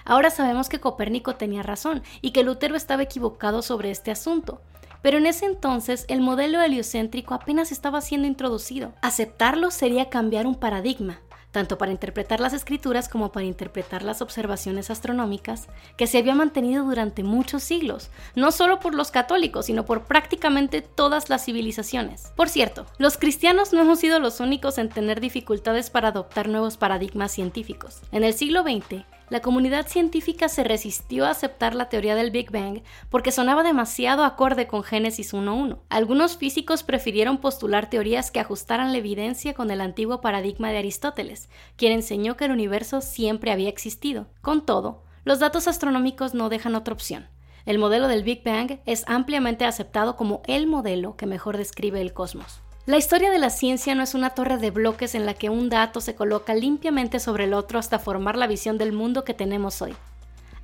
Ahora 0.03 0.31
sabemos 0.31 0.67
que 0.67 0.81
Copérnico 0.81 1.35
tenía 1.35 1.63
razón 1.63 2.03
y 2.21 2.31
que 2.31 2.43
Lutero 2.43 2.75
estaba 2.75 3.03
equivocado 3.03 3.61
sobre 3.61 3.89
este 3.89 4.11
asunto. 4.11 4.61
Pero 5.01 5.17
en 5.17 5.27
ese 5.27 5.45
entonces 5.45 6.05
el 6.09 6.19
modelo 6.19 6.61
heliocéntrico 6.61 7.33
apenas 7.35 7.71
estaba 7.71 8.01
siendo 8.01 8.27
introducido. 8.27 8.93
Aceptarlo 9.01 9.71
sería 9.71 10.09
cambiar 10.09 10.45
un 10.45 10.55
paradigma, 10.55 11.21
tanto 11.51 11.77
para 11.77 11.91
interpretar 11.91 12.39
las 12.39 12.53
escrituras 12.53 13.09
como 13.09 13.31
para 13.31 13.45
interpretar 13.45 14.03
las 14.03 14.21
observaciones 14.21 14.89
astronómicas, 14.89 15.67
que 15.97 16.07
se 16.07 16.17
había 16.17 16.35
mantenido 16.35 16.85
durante 16.85 17.23
muchos 17.23 17.63
siglos, 17.63 18.09
no 18.35 18.51
solo 18.51 18.79
por 18.79 18.95
los 18.95 19.11
católicos, 19.11 19.65
sino 19.65 19.85
por 19.85 20.03
prácticamente 20.03 20.81
todas 20.81 21.29
las 21.29 21.45
civilizaciones. 21.45 22.31
Por 22.35 22.49
cierto, 22.49 22.85
los 22.97 23.17
cristianos 23.17 23.73
no 23.73 23.81
hemos 23.81 23.99
sido 23.99 24.19
los 24.19 24.39
únicos 24.39 24.77
en 24.77 24.89
tener 24.89 25.19
dificultades 25.19 25.89
para 25.89 26.09
adoptar 26.09 26.47
nuevos 26.47 26.77
paradigmas 26.77 27.31
científicos. 27.31 28.01
En 28.11 28.23
el 28.23 28.33
siglo 28.33 28.63
XX, 28.63 29.03
la 29.31 29.41
comunidad 29.41 29.87
científica 29.87 30.49
se 30.49 30.65
resistió 30.65 31.25
a 31.25 31.29
aceptar 31.29 31.73
la 31.73 31.87
teoría 31.87 32.15
del 32.15 32.31
Big 32.31 32.51
Bang 32.51 32.81
porque 33.09 33.31
sonaba 33.31 33.63
demasiado 33.63 34.25
acorde 34.25 34.67
con 34.67 34.83
Génesis 34.83 35.33
1.1. 35.33 35.79
Algunos 35.87 36.35
físicos 36.35 36.83
prefirieron 36.83 37.37
postular 37.37 37.89
teorías 37.89 38.29
que 38.29 38.41
ajustaran 38.41 38.91
la 38.91 38.97
evidencia 38.97 39.53
con 39.53 39.71
el 39.71 39.79
antiguo 39.79 40.19
paradigma 40.19 40.69
de 40.71 40.79
Aristóteles, 40.79 41.47
quien 41.77 41.93
enseñó 41.93 42.35
que 42.35 42.43
el 42.43 42.51
universo 42.51 42.99
siempre 42.99 43.53
había 43.53 43.69
existido. 43.69 44.27
Con 44.41 44.65
todo, 44.65 45.03
los 45.23 45.39
datos 45.39 45.69
astronómicos 45.69 46.33
no 46.33 46.49
dejan 46.49 46.75
otra 46.75 46.93
opción. 46.93 47.29
El 47.65 47.79
modelo 47.79 48.09
del 48.09 48.23
Big 48.23 48.43
Bang 48.43 48.81
es 48.85 49.05
ampliamente 49.07 49.63
aceptado 49.63 50.17
como 50.17 50.41
el 50.45 50.67
modelo 50.67 51.15
que 51.15 51.25
mejor 51.25 51.55
describe 51.55 52.01
el 52.01 52.11
cosmos. 52.11 52.60
La 52.87 52.97
historia 52.97 53.29
de 53.29 53.37
la 53.37 53.51
ciencia 53.51 53.93
no 53.93 54.01
es 54.01 54.15
una 54.15 54.31
torre 54.31 54.57
de 54.57 54.71
bloques 54.71 55.13
en 55.13 55.27
la 55.27 55.35
que 55.35 55.51
un 55.51 55.69
dato 55.69 56.01
se 56.01 56.15
coloca 56.15 56.55
limpiamente 56.55 57.19
sobre 57.19 57.43
el 57.43 57.53
otro 57.53 57.77
hasta 57.77 57.99
formar 57.99 58.35
la 58.35 58.47
visión 58.47 58.79
del 58.79 58.91
mundo 58.91 59.23
que 59.23 59.35
tenemos 59.35 59.83
hoy. 59.83 59.93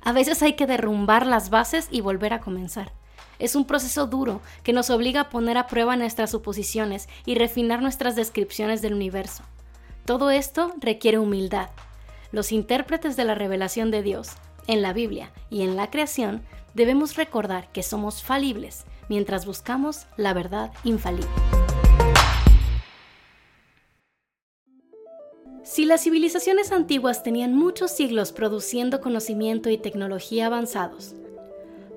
A 0.02 0.10
veces 0.10 0.42
hay 0.42 0.54
que 0.54 0.66
derrumbar 0.66 1.28
las 1.28 1.48
bases 1.48 1.86
y 1.92 2.00
volver 2.00 2.32
a 2.32 2.40
comenzar. 2.40 2.92
Es 3.38 3.54
un 3.54 3.66
proceso 3.66 4.08
duro 4.08 4.40
que 4.64 4.72
nos 4.72 4.90
obliga 4.90 5.20
a 5.22 5.28
poner 5.30 5.56
a 5.58 5.68
prueba 5.68 5.94
nuestras 5.94 6.32
suposiciones 6.32 7.08
y 7.24 7.36
refinar 7.36 7.82
nuestras 7.82 8.16
descripciones 8.16 8.82
del 8.82 8.94
universo. 8.94 9.44
Todo 10.04 10.30
esto 10.30 10.74
requiere 10.80 11.20
humildad. 11.20 11.70
Los 12.32 12.50
intérpretes 12.50 13.16
de 13.16 13.26
la 13.26 13.36
revelación 13.36 13.92
de 13.92 14.02
Dios, 14.02 14.30
en 14.66 14.82
la 14.82 14.92
Biblia 14.92 15.30
y 15.50 15.62
en 15.62 15.76
la 15.76 15.88
creación, 15.88 16.42
debemos 16.74 17.14
recordar 17.14 17.70
que 17.70 17.84
somos 17.84 18.24
falibles 18.24 18.86
mientras 19.08 19.46
buscamos 19.46 20.06
la 20.16 20.34
verdad 20.34 20.72
infalible. 20.82 21.57
Si 25.70 25.84
las 25.84 26.02
civilizaciones 26.02 26.72
antiguas 26.72 27.22
tenían 27.22 27.54
muchos 27.54 27.90
siglos 27.90 28.32
produciendo 28.32 29.02
conocimiento 29.02 29.68
y 29.68 29.76
tecnología 29.76 30.46
avanzados, 30.46 31.14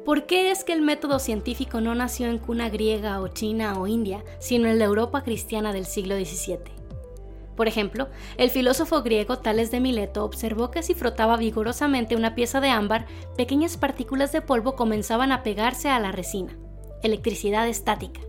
¿por 0.04 0.26
qué 0.26 0.52
es 0.52 0.66
que 0.66 0.74
el 0.74 0.82
método 0.82 1.20
científico 1.20 1.80
no 1.80 1.96
nació 1.96 2.28
en 2.28 2.38
cuna 2.38 2.70
griega 2.70 3.22
o 3.22 3.30
china 3.30 3.80
o 3.80 3.88
india, 3.88 4.26
sino 4.40 4.68
en 4.68 4.78
la 4.78 4.84
Europa 4.84 5.24
cristiana 5.24 5.72
del 5.72 5.86
siglo 5.86 6.16
XVII? 6.16 6.60
Por 7.56 7.70
ejemplo, 7.70 8.10
el 8.36 8.50
filósofo 8.50 9.04
griego 9.04 9.40
Tales 9.40 9.72
de 9.72 9.80
Mileto 9.80 10.26
observó 10.26 10.70
que 10.70 10.84
si 10.84 10.94
frotaba 10.94 11.38
vigorosamente 11.38 12.18
una 12.18 12.36
pieza 12.36 12.60
de 12.60 12.72
ámbar, 12.72 13.06
pequeñas 13.38 13.78
partículas 13.78 14.34
de 14.34 14.42
polvo 14.42 14.76
comenzaban 14.76 15.32
a 15.32 15.44
pegarse 15.44 15.88
a 15.88 16.00
la 16.02 16.12
resina, 16.12 16.58
electricidad 17.04 17.70
estática. 17.70 18.20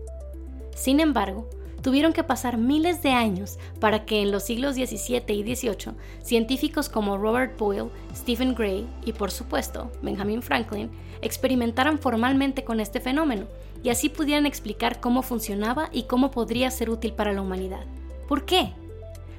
Sin 0.73 1.01
embargo, 1.01 1.49
tuvieron 1.83 2.13
que 2.13 2.23
pasar 2.23 2.57
miles 2.57 3.03
de 3.03 3.11
años 3.11 3.59
para 3.79 4.05
que 4.05 4.21
en 4.21 4.31
los 4.31 4.43
siglos 4.43 4.75
XVII 4.75 5.23
y 5.27 5.55
XVIII 5.55 5.93
científicos 6.23 6.89
como 6.89 7.17
Robert 7.17 7.59
Boyle, 7.59 7.91
Stephen 8.15 8.55
Gray 8.55 8.87
y 9.05 9.13
por 9.13 9.29
supuesto 9.29 9.91
Benjamin 10.01 10.41
Franklin 10.41 10.89
experimentaran 11.21 11.99
formalmente 11.99 12.63
con 12.63 12.79
este 12.79 12.99
fenómeno 12.99 13.45
y 13.83 13.89
así 13.89 14.07
pudieran 14.09 14.45
explicar 14.45 15.01
cómo 15.01 15.21
funcionaba 15.21 15.89
y 15.91 16.03
cómo 16.03 16.31
podría 16.31 16.71
ser 16.71 16.89
útil 16.89 17.11
para 17.13 17.33
la 17.33 17.41
humanidad. 17.41 17.85
¿Por 18.29 18.45
qué? 18.45 18.71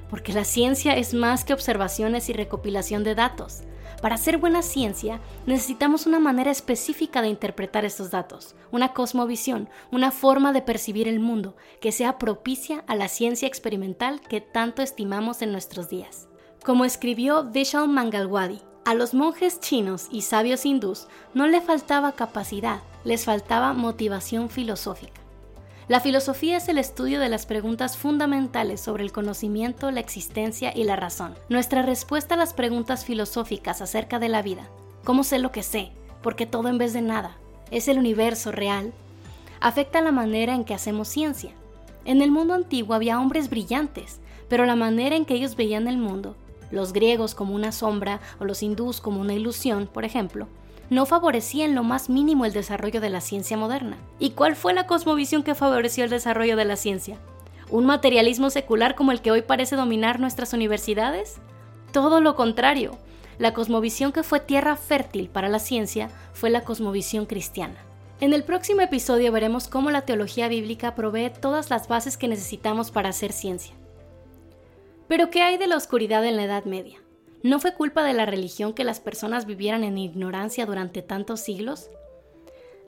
Porque 0.09 0.31
la 0.31 0.43
ciencia 0.43 0.95
es 0.95 1.15
más 1.15 1.43
que 1.43 1.53
observaciones 1.53 2.29
y 2.29 2.33
recopilación 2.33 3.03
de 3.03 3.15
datos. 3.15 3.63
Para 4.05 4.13
hacer 4.13 4.37
buena 4.37 4.61
ciencia 4.61 5.19
necesitamos 5.47 6.05
una 6.05 6.19
manera 6.19 6.51
específica 6.51 7.23
de 7.23 7.27
interpretar 7.29 7.85
estos 7.85 8.11
datos, 8.11 8.53
una 8.69 8.93
cosmovisión, 8.93 9.67
una 9.91 10.11
forma 10.11 10.53
de 10.53 10.61
percibir 10.61 11.07
el 11.07 11.19
mundo 11.19 11.55
que 11.81 11.91
sea 11.91 12.19
propicia 12.19 12.83
a 12.85 12.93
la 12.93 13.07
ciencia 13.07 13.47
experimental 13.47 14.21
que 14.21 14.41
tanto 14.41 14.83
estimamos 14.83 15.41
en 15.41 15.51
nuestros 15.51 15.89
días. 15.89 16.27
Como 16.63 16.85
escribió 16.85 17.45
Vishal 17.45 17.89
Mangalwadi, 17.89 18.61
a 18.85 18.93
los 18.93 19.15
monjes 19.15 19.59
chinos 19.59 20.05
y 20.11 20.21
sabios 20.21 20.67
hindús 20.67 21.07
no 21.33 21.47
le 21.47 21.59
faltaba 21.59 22.11
capacidad, 22.11 22.81
les 23.05 23.25
faltaba 23.25 23.73
motivación 23.73 24.51
filosófica. 24.51 25.24
La 25.87 25.99
filosofía 25.99 26.57
es 26.57 26.67
el 26.67 26.79
estudio 26.79 27.19
de 27.19 27.29
las 27.29 27.45
preguntas 27.45 27.95
fundamentales 27.95 28.81
sobre 28.81 29.03
el 29.03 29.11
conocimiento, 29.11 29.91
la 29.91 29.99
existencia 29.99 30.75
y 30.75 30.83
la 30.83 30.95
razón. 30.95 31.35
Nuestra 31.47 31.83
respuesta 31.83 32.33
a 32.33 32.37
las 32.39 32.53
preguntas 32.53 33.05
filosóficas 33.05 33.83
acerca 33.83 34.17
de 34.17 34.27
la 34.27 34.41
vida, 34.41 34.67
¿cómo 35.03 35.23
sé 35.23 35.37
lo 35.37 35.51
que 35.51 35.61
sé? 35.61 35.91
Porque 36.23 36.47
todo 36.47 36.69
en 36.69 36.79
vez 36.79 36.93
de 36.93 37.03
nada, 37.03 37.37
es 37.69 37.87
el 37.87 37.99
universo 37.99 38.51
real, 38.51 38.93
afecta 39.61 40.01
la 40.01 40.11
manera 40.11 40.55
en 40.55 40.65
que 40.65 40.73
hacemos 40.73 41.07
ciencia. 41.07 41.51
En 42.03 42.23
el 42.23 42.31
mundo 42.31 42.55
antiguo 42.55 42.95
había 42.95 43.19
hombres 43.19 43.51
brillantes, 43.51 44.19
pero 44.49 44.65
la 44.65 44.75
manera 44.75 45.15
en 45.15 45.25
que 45.25 45.35
ellos 45.35 45.55
veían 45.55 45.87
el 45.87 45.99
mundo, 45.99 46.35
los 46.71 46.93
griegos 46.93 47.35
como 47.35 47.53
una 47.53 47.71
sombra 47.71 48.21
o 48.39 48.45
los 48.45 48.63
hindús 48.63 49.01
como 49.01 49.21
una 49.21 49.35
ilusión, 49.35 49.85
por 49.85 50.03
ejemplo, 50.03 50.47
no 50.89 51.05
favorecía 51.05 51.65
en 51.65 51.75
lo 51.75 51.83
más 51.83 52.09
mínimo 52.09 52.45
el 52.45 52.53
desarrollo 52.53 53.01
de 53.01 53.09
la 53.09 53.21
ciencia 53.21 53.57
moderna. 53.57 53.97
¿Y 54.19 54.31
cuál 54.31 54.55
fue 54.55 54.73
la 54.73 54.87
cosmovisión 54.87 55.43
que 55.43 55.55
favoreció 55.55 56.03
el 56.03 56.09
desarrollo 56.09 56.55
de 56.55 56.65
la 56.65 56.75
ciencia? 56.75 57.17
¿Un 57.69 57.85
materialismo 57.85 58.49
secular 58.49 58.95
como 58.95 59.11
el 59.11 59.21
que 59.21 59.31
hoy 59.31 59.41
parece 59.41 59.75
dominar 59.75 60.19
nuestras 60.19 60.53
universidades? 60.53 61.37
Todo 61.91 62.21
lo 62.21 62.35
contrario. 62.35 62.97
La 63.39 63.53
cosmovisión 63.53 64.11
que 64.11 64.23
fue 64.23 64.39
tierra 64.39 64.75
fértil 64.75 65.29
para 65.29 65.49
la 65.49 65.59
ciencia 65.59 66.09
fue 66.33 66.49
la 66.49 66.61
cosmovisión 66.61 67.25
cristiana. 67.25 67.75
En 68.21 68.33
el 68.33 68.43
próximo 68.43 68.81
episodio 68.81 69.31
veremos 69.31 69.67
cómo 69.67 69.91
la 69.91 70.03
teología 70.03 70.47
bíblica 70.47 70.95
provee 70.95 71.31
todas 71.41 71.69
las 71.69 71.87
bases 71.87 72.15
que 72.15 72.29
necesitamos 72.29 72.91
para 72.91 73.09
hacer 73.09 73.33
ciencia. 73.33 73.73
Pero 75.07 75.29
¿qué 75.29 75.41
hay 75.41 75.57
de 75.57 75.67
la 75.67 75.75
oscuridad 75.75 76.25
en 76.25 76.37
la 76.37 76.43
Edad 76.43 76.63
Media? 76.65 76.99
¿No 77.45 77.59
fue 77.59 77.75
culpa 77.75 78.03
de 78.03 78.13
la 78.13 78.25
religión 78.25 78.73
que 78.73 78.83
las 78.83 78.99
personas 78.99 79.45
vivieran 79.45 79.83
en 79.83 79.99
ignorancia 79.99 80.65
durante 80.65 81.03
tantos 81.03 81.41
siglos? 81.41 81.91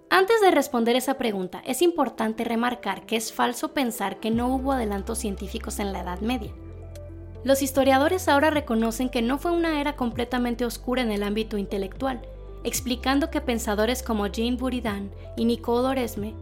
Antes 0.10 0.42
de 0.42 0.50
responder 0.50 0.96
esa 0.96 1.20
pregunta, 1.20 1.62
es 1.64 1.84
importante 1.84 2.44
remarcar 2.44 3.06
que 3.06 3.18
es 3.18 3.32
falso 3.32 3.76
pensar 3.76 4.20
que 4.20 4.32
no 4.32 4.48
hubo 4.48 4.72
adelantos 4.72 5.20
científicos 5.20 5.78
en 5.78 5.94
la 5.94 6.02
Edad 6.02 6.22
Media. 6.22 6.56
Los 7.44 7.62
historiadores 7.62 8.28
ahora 8.28 8.50
reconocen 8.50 9.10
que 9.10 9.22
no 9.22 9.38
fue 9.38 9.52
una 9.52 9.80
era 9.80 9.96
completamente 9.96 10.66
oscura 10.66 11.04
en 11.04 11.12
el 11.12 11.22
ámbito 11.22 11.60
intelectual, 11.60 12.24
explicando 12.64 13.30
que 13.30 13.42
pensadores 13.42 14.02
como 14.02 14.26
Jean 14.26 14.58
Buridan 14.58 15.12
y 15.36 15.46
Nicole 15.46 15.90
Oresme, 15.90 16.34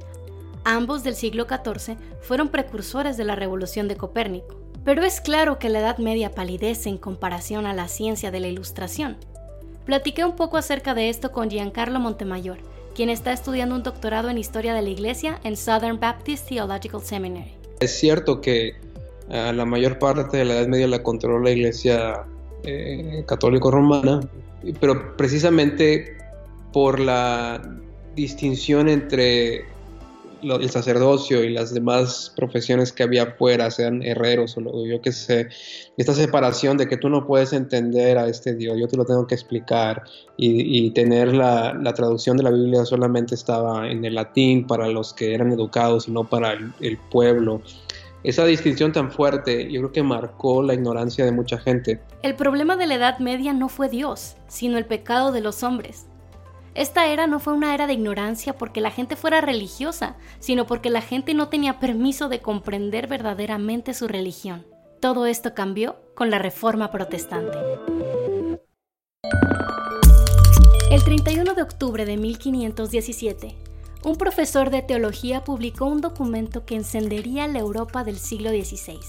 ambos 0.63 1.03
del 1.03 1.15
siglo 1.15 1.47
XIV, 1.49 1.97
fueron 2.21 2.47
precursores 2.47 3.17
de 3.17 3.25
la 3.25 3.35
revolución 3.35 3.89
de 3.89 3.97
Copérnico. 3.97 4.64
Pero 4.85 5.03
es 5.03 5.19
claro 5.19 5.57
que 5.57 5.69
la 5.69 5.79
Edad 5.79 5.97
Media 5.97 6.31
palidece 6.31 6.89
en 6.89 6.99
comparación 6.99 7.65
a 7.65 7.73
la 7.73 7.87
ciencia 7.87 8.29
de 8.29 8.39
la 8.39 8.47
Ilustración. 8.47 9.17
Platiqué 9.83 10.23
un 10.23 10.35
poco 10.35 10.57
acerca 10.57 10.93
de 10.93 11.09
esto 11.09 11.31
con 11.31 11.49
Giancarlo 11.49 11.99
Montemayor, 11.99 12.59
quien 12.93 13.09
está 13.09 13.33
estudiando 13.33 13.73
un 13.75 13.81
doctorado 13.81 14.29
en 14.29 14.37
Historia 14.37 14.75
de 14.75 14.83
la 14.83 14.89
Iglesia 14.89 15.39
en 15.43 15.57
Southern 15.57 15.99
Baptist 15.99 16.47
Theological 16.47 17.01
Seminary. 17.01 17.51
Es 17.79 17.97
cierto 17.97 18.41
que 18.41 18.75
eh, 19.29 19.53
la 19.53 19.65
mayor 19.65 19.97
parte 19.97 20.37
de 20.37 20.45
la 20.45 20.53
Edad 20.53 20.67
Media 20.67 20.87
la 20.87 21.01
controló 21.01 21.39
la 21.39 21.49
Iglesia 21.49 22.23
eh, 22.63 23.23
católico-romana, 23.27 24.21
pero 24.79 25.17
precisamente 25.17 26.15
por 26.71 26.99
la 26.99 27.59
distinción 28.15 28.87
entre 28.87 29.65
el 30.41 30.69
sacerdocio 30.69 31.43
y 31.43 31.49
las 31.49 31.73
demás 31.73 32.33
profesiones 32.35 32.91
que 32.91 33.03
había 33.03 33.23
afuera, 33.23 33.71
sean 33.71 34.01
herreros 34.03 34.57
o 34.57 34.61
lo, 34.61 34.85
yo 34.85 35.01
que 35.01 35.11
sé, 35.11 35.49
esta 35.97 36.13
separación 36.13 36.77
de 36.77 36.87
que 36.87 36.97
tú 36.97 37.09
no 37.09 37.25
puedes 37.25 37.53
entender 37.53 38.17
a 38.17 38.27
este 38.27 38.55
Dios, 38.55 38.77
yo 38.79 38.87
te 38.87 38.97
lo 38.97 39.05
tengo 39.05 39.27
que 39.27 39.35
explicar 39.35 40.03
y, 40.37 40.91
tener 40.91 41.33
la, 41.33 41.93
traducción 41.95 42.37
de 42.37 42.43
la 42.43 42.51
Biblia 42.51 42.85
solamente 42.85 43.35
estaba 43.35 43.89
en 43.89 44.03
el 44.05 44.15
latín 44.15 44.67
para 44.67 44.87
los 44.87 45.13
que 45.13 45.33
eran 45.33 45.51
educados 45.51 46.07
y 46.07 46.11
no 46.11 46.23
para 46.23 46.53
el 46.53 46.97
pueblo. 47.09 47.61
Esa 48.25 48.43
distinción 48.43 48.91
tan 48.91 49.11
fuerte 49.11 49.71
yo 49.71 49.81
creo 49.81 49.91
que 49.91 50.01
marcó 50.01 50.63
la 50.63 50.73
ignorancia 50.73 51.23
de 51.25 51.31
mucha 51.31 51.59
gente. 51.59 52.01
El 52.23 52.35
problema 52.35 52.75
de 52.75 52.87
la 52.87 52.95
Edad 52.95 53.19
Media 53.19 53.53
no 53.53 53.69
fue 53.69 53.87
Dios, 53.87 54.35
sino 54.47 54.79
el 54.79 54.85
pecado 54.85 55.31
de 55.31 55.41
los 55.41 55.61
hombres. 55.61 56.07
Esta 56.75 57.07
era 57.07 57.25
no 57.25 57.39
fue 57.39 57.53
una 57.53 57.73
era 57.73 57.87
de 57.87 57.93
ignorancia 57.93 58.57
porque 58.57 58.81
la 58.81 58.91
gente 58.91 59.15
fuera 59.15 59.39
religiosa, 59.39 60.17
sino 60.39 60.67
porque 60.67 60.89
la 60.89 61.01
gente 61.01 61.33
no 61.33 61.47
tenía 61.47 61.79
permiso 61.79 62.27
de 62.27 62.41
comprender 62.41 63.07
verdaderamente 63.07 63.93
su 63.93 64.09
religión. 64.09 64.65
Todo 64.99 65.25
esto 65.25 65.53
cambió 65.53 65.95
con 66.15 66.29
la 66.29 66.37
Reforma 66.37 66.91
Protestante. 66.91 67.57
El 70.91 71.01
31 71.01 71.53
de 71.53 71.61
octubre 71.61 72.05
de 72.05 72.17
1517, 72.17 73.55
un 74.03 74.17
profesor 74.17 74.69
de 74.69 74.81
teología 74.81 75.45
publicó 75.45 75.85
un 75.85 76.01
documento 76.01 76.65
que 76.65 76.75
encendería 76.75 77.47
la 77.47 77.59
Europa 77.59 78.03
del 78.03 78.17
siglo 78.17 78.49
XVI. 78.49 78.99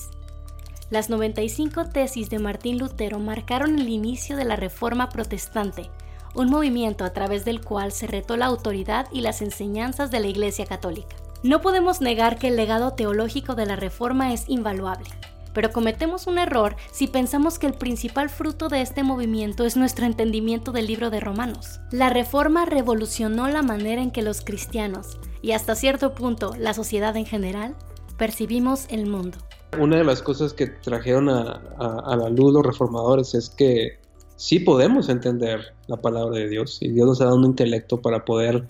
Las 0.90 1.10
95 1.10 1.86
tesis 1.86 2.30
de 2.30 2.38
Martín 2.38 2.78
Lutero 2.78 3.18
marcaron 3.18 3.76
el 3.76 3.88
inicio 3.88 4.36
de 4.36 4.44
la 4.44 4.54
Reforma 4.54 5.08
Protestante, 5.08 5.90
un 6.36 6.50
movimiento 6.50 7.04
a 7.04 7.12
través 7.12 7.44
del 7.44 7.60
cual 7.60 7.92
se 7.92 8.06
retó 8.06 8.36
la 8.36 8.46
autoridad 8.46 9.08
y 9.10 9.22
las 9.22 9.42
enseñanzas 9.42 10.10
de 10.10 10.20
la 10.20 10.28
Iglesia 10.28 10.66
Católica. 10.66 11.16
No 11.42 11.60
podemos 11.60 12.00
negar 12.00 12.38
que 12.38 12.48
el 12.48 12.56
legado 12.56 12.92
teológico 12.92 13.54
de 13.54 13.66
la 13.66 13.76
Reforma 13.76 14.32
es 14.32 14.48
invaluable, 14.48 15.08
pero 15.52 15.72
cometemos 15.72 16.26
un 16.26 16.38
error 16.38 16.76
si 16.92 17.06
pensamos 17.06 17.58
que 17.58 17.66
el 17.66 17.72
principal 17.72 18.28
fruto 18.28 18.68
de 18.68 18.82
este 18.82 19.02
movimiento 19.02 19.64
es 19.64 19.76
nuestro 19.76 20.04
entendimiento 20.04 20.70
del 20.70 20.86
libro 20.86 21.08
de 21.08 21.20
Romanos. 21.20 21.80
La 21.90 22.10
Reforma 22.10 22.66
revolucionó 22.66 23.48
la 23.48 23.62
manera 23.62 24.02
en 24.02 24.10
que 24.10 24.22
los 24.22 24.42
cristianos, 24.42 25.18
y 25.40 25.52
hasta 25.52 25.74
cierto 25.74 26.14
punto 26.14 26.54
la 26.58 26.74
sociedad 26.74 27.16
en 27.16 27.24
general, 27.24 27.74
percibimos 28.18 28.86
el 28.90 29.06
mundo. 29.06 29.38
Una 29.78 29.96
de 29.96 30.04
las 30.04 30.22
cosas 30.22 30.52
que 30.52 30.66
trajeron 30.66 31.28
a, 31.28 32.16
la 32.16 32.28
luz 32.28 32.52
los 32.52 32.64
reformadores 32.64 33.34
es 33.34 33.50
que 33.50 33.98
sí 34.36 34.60
podemos 34.60 35.08
entender 35.08 35.74
la 35.86 35.96
palabra 35.96 36.38
de 36.38 36.48
Dios 36.48 36.78
y 36.80 36.88
Dios 36.88 37.06
nos 37.06 37.20
ha 37.20 37.24
dado 37.24 37.36
un 37.36 37.44
intelecto 37.44 38.00
para 38.00 38.24
poder 38.24 38.64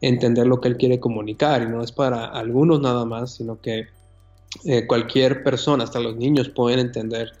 entender 0.00 0.46
lo 0.46 0.60
que 0.60 0.68
Él 0.68 0.76
quiere 0.76 1.00
comunicar 1.00 1.62
y 1.62 1.66
no 1.66 1.82
es 1.82 1.92
para 1.92 2.26
algunos 2.26 2.80
nada 2.80 3.04
más, 3.04 3.34
sino 3.34 3.60
que 3.60 3.86
eh, 4.64 4.86
cualquier 4.86 5.42
persona, 5.42 5.84
hasta 5.84 6.00
los 6.00 6.16
niños, 6.16 6.48
pueden 6.48 6.80
entender 6.80 7.32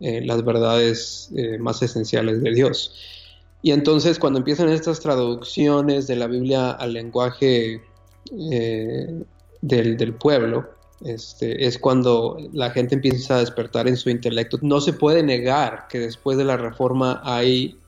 eh, 0.00 0.20
las 0.24 0.44
verdades 0.44 1.30
eh, 1.34 1.58
más 1.58 1.82
esenciales 1.82 2.42
de 2.42 2.54
Dios. 2.54 2.94
Y 3.62 3.72
entonces 3.72 4.18
cuando 4.18 4.38
empiezan 4.38 4.68
estas 4.68 5.00
traducciones 5.00 6.06
de 6.06 6.16
la 6.16 6.28
Biblia 6.28 6.70
al 6.70 6.92
lenguaje 6.92 7.82
eh, 8.50 9.22
del, 9.60 10.14
pueblo, 10.14 10.68
este, 11.04 11.66
es 11.66 11.78
cuando 11.78 12.38
la 12.52 12.70
gente 12.70 12.94
empieza 12.94 13.36
a 13.36 13.40
despertar 13.40 13.88
en 13.88 13.96
su 13.96 14.10
intelecto. 14.10 14.58
No 14.62 14.80
se 14.80 14.92
puede 14.92 15.22
negar 15.22 15.86
que 15.88 16.00
después 16.00 16.36
de 16.38 16.44
la 16.44 16.56
reforma 16.56 17.20
hay 17.24 17.78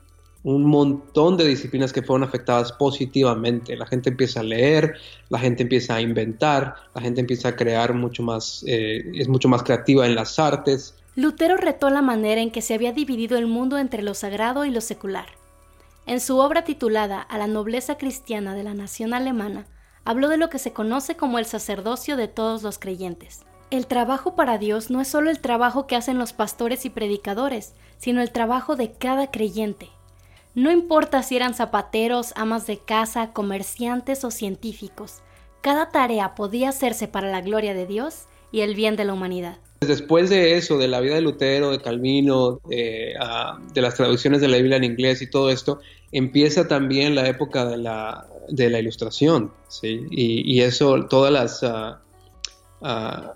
un 0.43 0.65
montón 0.65 1.37
de 1.37 1.47
disciplinas 1.47 1.93
que 1.93 2.03
fueron 2.03 2.27
afectadas 2.27 2.73
positivamente. 2.73 3.77
La 3.77 3.87
gente 3.87 4.11
empieza 4.11 4.41
a 4.41 4.43
leer, 4.43 4.95
la 5.29 5.39
gente 5.39 5.63
empieza 5.63 5.97
a 5.97 6.01
inventar, 6.01 6.75
la 6.95 7.03
gente 7.03 7.21
empieza 7.21 7.49
a 7.49 7.57
crear 7.57 7.93
mucho 7.93 8.23
más, 8.23 8.65
eh, 8.67 9.05
es 9.15 9.29
mucho 9.29 9.49
más 9.49 9.63
creativa 9.63 10.07
en 10.07 10.15
las 10.15 10.39
artes. 10.39 10.95
Lutero 11.15 11.57
retó 11.57 11.91
la 11.91 12.03
manera 12.03 12.41
en 12.41 12.51
que 12.51 12.63
se 12.63 12.75
había 12.75 12.93
dividido 12.93 13.37
el 13.37 13.47
mundo 13.47 13.77
entre 13.77 14.03
lo 14.03 14.15
sagrado 14.15 14.65
y 14.65 14.71
lo 14.71 14.81
secular. 14.81 15.27
En 16.07 16.21
su 16.21 16.39
obra 16.39 16.65
titulada 16.65 17.21
A 17.21 17.37
la 17.37 17.47
nobleza 17.47 17.99
cristiana 17.99 18.55
de 18.55 18.65
la 18.65 18.73
nación 18.73 19.13
alemana, 19.13 19.67
habló 20.05 20.29
de 20.29 20.37
lo 20.37 20.51
que 20.51 20.59
se 20.59 20.73
conoce 20.73 21.17
como 21.17 21.39
el 21.39 21.47
sacerdocio 21.47 22.17
de 22.17 22.29
todos 22.29 22.63
los 22.63 22.79
creyentes. 22.79 23.45
El 23.71 23.87
trabajo 23.87 24.35
para 24.35 24.59
Dios 24.59 24.91
no 24.91 25.01
es 25.01 25.09
solo 25.09 25.31
el 25.31 25.41
trabajo 25.41 25.87
que 25.87 25.97
hacen 25.97 26.19
los 26.19 26.33
pastores 26.33 26.85
y 26.85 26.91
predicadores, 26.91 27.75
sino 27.99 28.21
el 28.21 28.33
trabajo 28.33 28.77
de 28.77 28.93
cada 28.93 29.31
creyente. 29.31 29.89
No 30.55 30.71
importa 30.71 31.23
si 31.23 31.37
eran 31.37 31.55
zapateros, 31.55 32.33
amas 32.35 32.67
de 32.67 32.79
casa, 32.79 33.33
comerciantes 33.33 34.25
o 34.25 34.31
científicos, 34.31 35.23
cada 35.61 35.91
tarea 35.91 36.35
podía 36.35 36.71
hacerse 36.71 37.07
para 37.07 37.31
la 37.31 37.43
gloria 37.43 37.75
de 37.75 37.87
Dios 37.87 38.25
y 38.51 38.63
el 38.63 38.75
bien 38.75 38.97
de 38.97 39.05
la 39.05 39.13
humanidad. 39.13 39.59
Después 39.81 40.29
de 40.29 40.59
eso, 40.59 40.77
de 40.77 40.89
la 40.89 41.01
vida 41.01 41.15
de 41.15 41.23
Lutero, 41.23 41.71
de 41.71 41.81
Calvino, 41.81 42.61
ah, 43.19 43.59
de 43.73 43.81
las 43.81 43.95
traducciones 43.95 44.43
de 44.43 44.49
la 44.49 44.59
Biblia 44.59 44.77
en 44.77 44.85
inglés 44.85 45.23
y 45.23 45.31
todo 45.31 45.49
esto, 45.49 45.81
empieza 46.13 46.69
también 46.69 47.15
la 47.15 47.27
época 47.27 47.65
de 47.65 47.79
la, 47.79 48.27
de 48.51 48.79
ilustración, 48.79 49.53
¿sí? 49.69 50.07
Y, 50.11 50.61
eso, 50.61 51.07
todas 51.07 51.33
las... 51.33 51.63
Ah, 51.63 52.03
ah, 52.83 53.35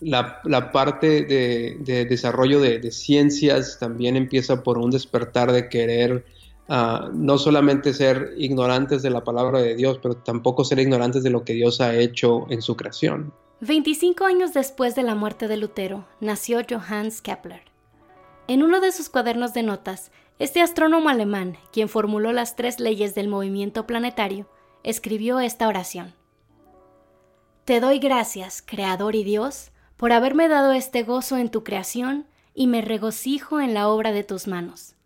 la, 0.00 0.72
parte 0.72 1.22
de, 1.22 2.04
desarrollo 2.08 2.60
de, 2.60 2.90
ciencias 2.90 3.78
también 3.78 4.16
empieza 4.16 4.64
por 4.64 4.78
un 4.78 4.90
despertar 4.90 5.52
de 5.52 5.68
querer 5.68 6.24
no 6.68 7.38
solamente 7.38 7.94
ser 7.94 8.34
ignorantes 8.36 9.02
de 9.02 9.10
la 9.10 9.22
palabra 9.22 9.62
de 9.62 9.76
Dios, 9.76 10.00
pero 10.02 10.16
tampoco 10.16 10.64
ser 10.64 10.80
ignorantes 10.80 11.22
de 11.22 11.30
lo 11.30 11.44
que 11.44 11.52
Dios 11.52 11.80
ha 11.80 11.94
hecho 11.94 12.46
en 12.50 12.60
su 12.60 12.76
creación. 12.76 13.32
25 13.62 14.26
años 14.26 14.52
después 14.52 14.94
de 14.94 15.02
la 15.02 15.14
muerte 15.14 15.48
de 15.48 15.56
Lutero, 15.56 16.06
nació 16.20 16.60
Johannes 16.68 17.22
Kepler. 17.22 17.62
En 18.48 18.62
uno 18.62 18.80
de 18.80 18.92
sus 18.92 19.08
cuadernos 19.08 19.54
de 19.54 19.62
notas, 19.62 20.10
este 20.38 20.60
astrónomo 20.60 21.08
alemán, 21.08 21.56
quien 21.72 21.88
formuló 21.88 22.32
las 22.32 22.54
tres 22.54 22.80
leyes 22.80 23.14
del 23.14 23.28
movimiento 23.28 23.86
planetario, 23.86 24.46
escribió 24.82 25.40
esta 25.40 25.68
oración. 25.68 26.12
Te 27.64 27.80
doy 27.80 27.98
gracias, 27.98 28.60
Creador 28.60 29.14
y 29.14 29.24
Dios, 29.24 29.70
por 29.96 30.12
haberme 30.12 30.48
dado 30.48 30.72
este 30.72 31.02
gozo 31.02 31.38
en 31.38 31.50
tu 31.50 31.64
creación 31.64 32.26
y 32.52 32.66
me 32.66 32.82
regocijo 32.82 33.58
en 33.58 33.72
la 33.72 33.88
obra 33.88 34.12
de 34.12 34.22
tus 34.22 34.46
manos. 34.46 34.96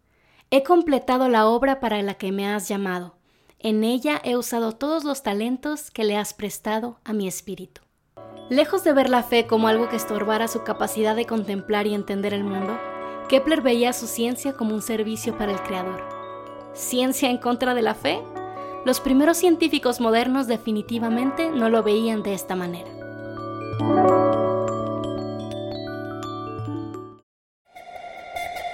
He 0.51 0.65
completado 0.65 1.29
la 1.29 1.47
obra 1.47 1.79
para 1.79 2.03
la 2.03 2.15
que 2.15 2.33
me 2.33 2.49
has 2.49 2.67
llamado. 2.67 3.15
En 3.61 3.85
ella 3.85 4.21
he 4.25 4.37
usado 4.37 4.73
todos 4.73 5.05
los 5.05 5.23
talentos 5.23 5.93
que 5.93 6.03
le 6.03 6.17
has 6.17 6.35
prestado 6.35 6.99
a 7.05 7.13
mi 7.13 7.29
espíritu. 7.29 7.83
Lejos 8.51 8.83
de 8.83 8.93
ver 8.93 9.09
la 9.09 9.23
fe 9.23 9.47
como 9.47 9.69
algo 9.69 9.89
que 9.89 9.95
estorbara 9.95 10.49
su 10.49 10.65
capacidad 10.65 11.15
de 11.15 11.25
contemplar 11.25 11.87
y 11.87 11.95
entender 11.95 12.35
el 12.35 12.43
mundo, 12.43 12.77
Kepler 13.29 13.61
veía 13.61 13.93
su 13.93 14.09
ciencia 14.09 14.55
como 14.55 14.75
un 14.75 14.83
servicio 14.83 15.39
para 15.39 15.53
el 15.53 15.63
Creador. 15.63 16.03
¿Ciencia 16.75 17.31
en 17.31 17.39
contra 17.39 17.75
de 17.75 17.83
la 17.83 17.95
fe? 17.95 18.21
Los 18.85 18.99
primeros 18.99 19.37
científicos 19.37 20.01
modernos 20.01 20.49
definitivamente 20.49 21.49
no 21.49 21.71
lo 21.71 21.85
veían 21.85 22.25
de 22.25 22.35
esta 22.35 22.57
manera. 22.57 22.91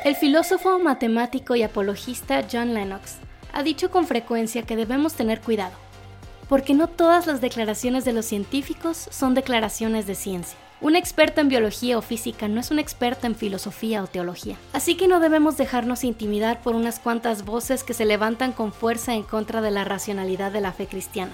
El 0.06 0.14
filósofo, 0.14 0.78
matemático 0.78 1.54
y 1.54 1.62
apologista 1.62 2.42
John 2.50 2.72
Lennox 2.72 3.18
ha 3.52 3.62
dicho 3.62 3.90
con 3.90 4.06
frecuencia 4.06 4.62
que 4.62 4.74
debemos 4.74 5.12
tener 5.12 5.42
cuidado 5.42 5.85
porque 6.48 6.74
no 6.74 6.88
todas 6.88 7.26
las 7.26 7.40
declaraciones 7.40 8.04
de 8.04 8.12
los 8.12 8.26
científicos 8.26 9.08
son 9.10 9.34
declaraciones 9.34 10.06
de 10.06 10.14
ciencia. 10.14 10.58
Un 10.80 10.94
experto 10.94 11.40
en 11.40 11.48
biología 11.48 11.96
o 11.96 12.02
física 12.02 12.48
no 12.48 12.60
es 12.60 12.70
un 12.70 12.78
experto 12.78 13.26
en 13.26 13.34
filosofía 13.34 14.02
o 14.02 14.06
teología. 14.06 14.56
Así 14.74 14.94
que 14.94 15.08
no 15.08 15.20
debemos 15.20 15.56
dejarnos 15.56 16.04
intimidar 16.04 16.60
por 16.60 16.74
unas 16.74 17.00
cuantas 17.00 17.46
voces 17.46 17.82
que 17.82 17.94
se 17.94 18.04
levantan 18.04 18.52
con 18.52 18.72
fuerza 18.72 19.14
en 19.14 19.22
contra 19.22 19.62
de 19.62 19.70
la 19.70 19.84
racionalidad 19.84 20.52
de 20.52 20.60
la 20.60 20.72
fe 20.72 20.86
cristiana. 20.86 21.32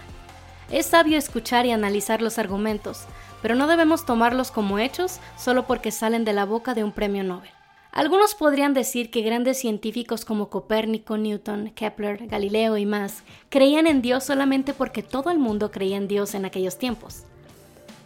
Es 0.70 0.86
sabio 0.86 1.18
escuchar 1.18 1.66
y 1.66 1.72
analizar 1.72 2.22
los 2.22 2.38
argumentos, 2.38 3.02
pero 3.42 3.56
no 3.56 3.66
debemos 3.66 4.06
tomarlos 4.06 4.52
como 4.52 4.78
hechos 4.78 5.18
solo 5.36 5.66
porque 5.66 5.90
salen 5.90 6.24
de 6.24 6.32
la 6.32 6.44
boca 6.44 6.72
de 6.74 6.84
un 6.84 6.92
premio 6.92 7.24
Nobel. 7.24 7.50
Algunos 7.92 8.34
podrían 8.34 8.72
decir 8.72 9.10
que 9.10 9.20
grandes 9.20 9.58
científicos 9.58 10.24
como 10.24 10.48
Copérnico, 10.48 11.18
Newton, 11.18 11.72
Kepler, 11.74 12.26
Galileo 12.26 12.78
y 12.78 12.86
más 12.86 13.22
creían 13.50 13.86
en 13.86 14.00
Dios 14.00 14.24
solamente 14.24 14.72
porque 14.72 15.02
todo 15.02 15.30
el 15.30 15.38
mundo 15.38 15.70
creía 15.70 15.98
en 15.98 16.08
Dios 16.08 16.34
en 16.34 16.46
aquellos 16.46 16.78
tiempos. 16.78 17.24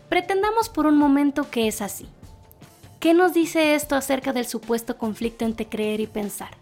Pretendamos 0.08 0.68
por 0.68 0.86
un 0.86 0.98
momento 0.98 1.48
que 1.50 1.68
es 1.68 1.80
así. 1.80 2.08
¿Qué 2.98 3.14
nos 3.14 3.32
dice 3.32 3.76
esto 3.76 3.94
acerca 3.94 4.32
del 4.32 4.46
supuesto 4.46 4.98
conflicto 4.98 5.44
entre 5.44 5.68
creer 5.68 6.00
y 6.00 6.08
pensar? 6.08 6.56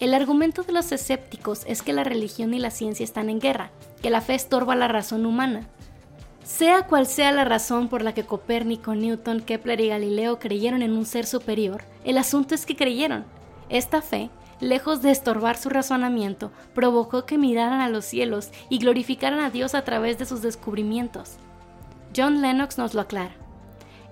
El 0.00 0.14
argumento 0.14 0.62
de 0.62 0.72
los 0.72 0.92
escépticos 0.92 1.64
es 1.66 1.82
que 1.82 1.92
la 1.92 2.04
religión 2.04 2.54
y 2.54 2.58
la 2.58 2.70
ciencia 2.70 3.04
están 3.04 3.28
en 3.28 3.38
guerra, 3.38 3.70
que 4.00 4.08
la 4.08 4.22
fe 4.22 4.34
estorba 4.34 4.74
la 4.74 4.88
razón 4.88 5.26
humana, 5.26 5.68
sea 6.44 6.86
cual 6.86 7.06
sea 7.06 7.32
la 7.32 7.44
razón 7.44 7.88
por 7.88 8.02
la 8.02 8.12
que 8.12 8.24
Copérnico, 8.24 8.94
Newton, 8.94 9.40
Kepler 9.40 9.80
y 9.80 9.88
Galileo 9.88 10.38
creyeron 10.38 10.82
en 10.82 10.92
un 10.92 11.06
ser 11.06 11.26
superior, 11.26 11.82
el 12.04 12.18
asunto 12.18 12.54
es 12.54 12.66
que 12.66 12.76
creyeron. 12.76 13.24
Esta 13.70 14.02
fe, 14.02 14.30
lejos 14.60 15.00
de 15.00 15.10
estorbar 15.10 15.56
su 15.56 15.70
razonamiento, 15.70 16.52
provocó 16.74 17.24
que 17.24 17.38
miraran 17.38 17.80
a 17.80 17.88
los 17.88 18.04
cielos 18.04 18.50
y 18.68 18.78
glorificaran 18.78 19.40
a 19.40 19.50
Dios 19.50 19.74
a 19.74 19.82
través 19.82 20.18
de 20.18 20.26
sus 20.26 20.42
descubrimientos. 20.42 21.36
John 22.14 22.42
Lennox 22.42 22.76
nos 22.76 22.92
lo 22.94 23.00
aclara. 23.00 23.34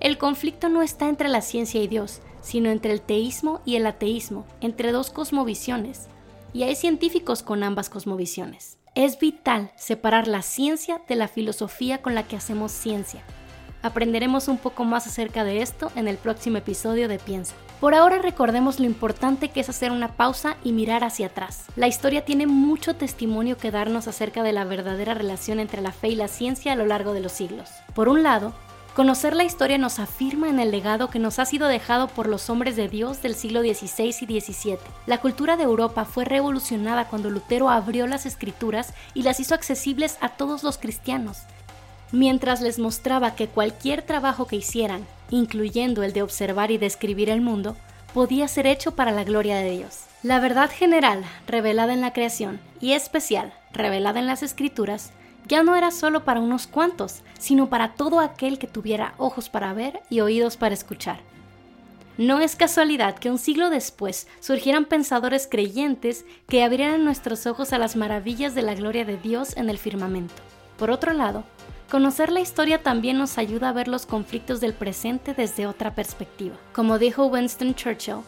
El 0.00 0.18
conflicto 0.18 0.68
no 0.68 0.82
está 0.82 1.08
entre 1.08 1.28
la 1.28 1.42
ciencia 1.42 1.80
y 1.80 1.86
Dios, 1.86 2.22
sino 2.40 2.70
entre 2.70 2.92
el 2.92 3.02
teísmo 3.02 3.60
y 3.64 3.76
el 3.76 3.86
ateísmo, 3.86 4.46
entre 4.60 4.90
dos 4.90 5.10
cosmovisiones, 5.10 6.08
y 6.52 6.64
hay 6.64 6.74
científicos 6.74 7.42
con 7.42 7.62
ambas 7.62 7.88
cosmovisiones. 7.88 8.78
Es 8.94 9.18
vital 9.18 9.70
separar 9.74 10.28
la 10.28 10.42
ciencia 10.42 11.00
de 11.08 11.16
la 11.16 11.26
filosofía 11.26 12.02
con 12.02 12.14
la 12.14 12.24
que 12.24 12.36
hacemos 12.36 12.72
ciencia. 12.72 13.22
Aprenderemos 13.80 14.48
un 14.48 14.58
poco 14.58 14.84
más 14.84 15.06
acerca 15.06 15.44
de 15.44 15.62
esto 15.62 15.90
en 15.96 16.08
el 16.08 16.18
próximo 16.18 16.58
episodio 16.58 17.08
de 17.08 17.18
Piensa. 17.18 17.54
Por 17.80 17.94
ahora 17.94 18.18
recordemos 18.18 18.80
lo 18.80 18.84
importante 18.84 19.48
que 19.48 19.60
es 19.60 19.70
hacer 19.70 19.92
una 19.92 20.12
pausa 20.12 20.56
y 20.62 20.72
mirar 20.72 21.04
hacia 21.04 21.28
atrás. 21.28 21.64
La 21.74 21.88
historia 21.88 22.26
tiene 22.26 22.46
mucho 22.46 22.94
testimonio 22.94 23.56
que 23.56 23.70
darnos 23.70 24.08
acerca 24.08 24.42
de 24.42 24.52
la 24.52 24.64
verdadera 24.64 25.14
relación 25.14 25.58
entre 25.58 25.80
la 25.80 25.92
fe 25.92 26.08
y 26.10 26.14
la 26.14 26.28
ciencia 26.28 26.74
a 26.74 26.76
lo 26.76 26.84
largo 26.84 27.14
de 27.14 27.20
los 27.20 27.32
siglos. 27.32 27.70
Por 27.94 28.10
un 28.10 28.22
lado, 28.22 28.52
Conocer 28.94 29.34
la 29.34 29.44
historia 29.44 29.78
nos 29.78 29.98
afirma 29.98 30.50
en 30.50 30.58
el 30.58 30.70
legado 30.70 31.08
que 31.08 31.18
nos 31.18 31.38
ha 31.38 31.46
sido 31.46 31.66
dejado 31.66 32.08
por 32.08 32.28
los 32.28 32.50
hombres 32.50 32.76
de 32.76 32.88
Dios 32.88 33.22
del 33.22 33.34
siglo 33.34 33.62
XVI 33.62 34.14
y 34.20 34.40
XVII. 34.40 34.76
La 35.06 35.16
cultura 35.16 35.56
de 35.56 35.62
Europa 35.62 36.04
fue 36.04 36.26
revolucionada 36.26 37.06
cuando 37.08 37.30
Lutero 37.30 37.70
abrió 37.70 38.06
las 38.06 38.26
escrituras 38.26 38.92
y 39.14 39.22
las 39.22 39.40
hizo 39.40 39.54
accesibles 39.54 40.18
a 40.20 40.28
todos 40.28 40.62
los 40.62 40.76
cristianos, 40.76 41.38
mientras 42.12 42.60
les 42.60 42.78
mostraba 42.78 43.34
que 43.34 43.48
cualquier 43.48 44.02
trabajo 44.02 44.46
que 44.46 44.56
hicieran, 44.56 45.06
incluyendo 45.30 46.02
el 46.02 46.12
de 46.12 46.20
observar 46.20 46.70
y 46.70 46.76
describir 46.76 47.30
el 47.30 47.40
mundo, 47.40 47.76
podía 48.12 48.46
ser 48.46 48.66
hecho 48.66 48.94
para 48.94 49.10
la 49.10 49.24
gloria 49.24 49.56
de 49.56 49.70
Dios. 49.70 50.00
La 50.22 50.38
verdad 50.38 50.70
general, 50.70 51.24
revelada 51.46 51.94
en 51.94 52.02
la 52.02 52.12
creación, 52.12 52.60
y 52.78 52.92
especial, 52.92 53.54
revelada 53.72 54.20
en 54.20 54.26
las 54.26 54.42
escrituras, 54.42 55.12
ya 55.46 55.62
no 55.62 55.76
era 55.76 55.90
solo 55.90 56.24
para 56.24 56.40
unos 56.40 56.66
cuantos, 56.66 57.22
sino 57.38 57.68
para 57.68 57.94
todo 57.94 58.20
aquel 58.20 58.58
que 58.58 58.66
tuviera 58.66 59.14
ojos 59.18 59.48
para 59.48 59.72
ver 59.72 60.00
y 60.10 60.20
oídos 60.20 60.56
para 60.56 60.74
escuchar. 60.74 61.20
No 62.18 62.40
es 62.40 62.56
casualidad 62.56 63.18
que 63.18 63.30
un 63.30 63.38
siglo 63.38 63.70
después 63.70 64.28
surgieran 64.40 64.84
pensadores 64.84 65.48
creyentes 65.50 66.26
que 66.46 66.62
abrieran 66.62 67.04
nuestros 67.04 67.46
ojos 67.46 67.72
a 67.72 67.78
las 67.78 67.96
maravillas 67.96 68.54
de 68.54 68.62
la 68.62 68.74
gloria 68.74 69.06
de 69.06 69.16
Dios 69.16 69.56
en 69.56 69.70
el 69.70 69.78
firmamento. 69.78 70.34
Por 70.76 70.90
otro 70.90 71.14
lado, 71.14 71.44
conocer 71.90 72.30
la 72.30 72.40
historia 72.40 72.82
también 72.82 73.16
nos 73.16 73.38
ayuda 73.38 73.70
a 73.70 73.72
ver 73.72 73.88
los 73.88 74.04
conflictos 74.04 74.60
del 74.60 74.74
presente 74.74 75.32
desde 75.32 75.66
otra 75.66 75.94
perspectiva. 75.94 76.56
Como 76.74 76.98
dijo 76.98 77.26
Winston 77.26 77.74
Churchill, 77.74 78.20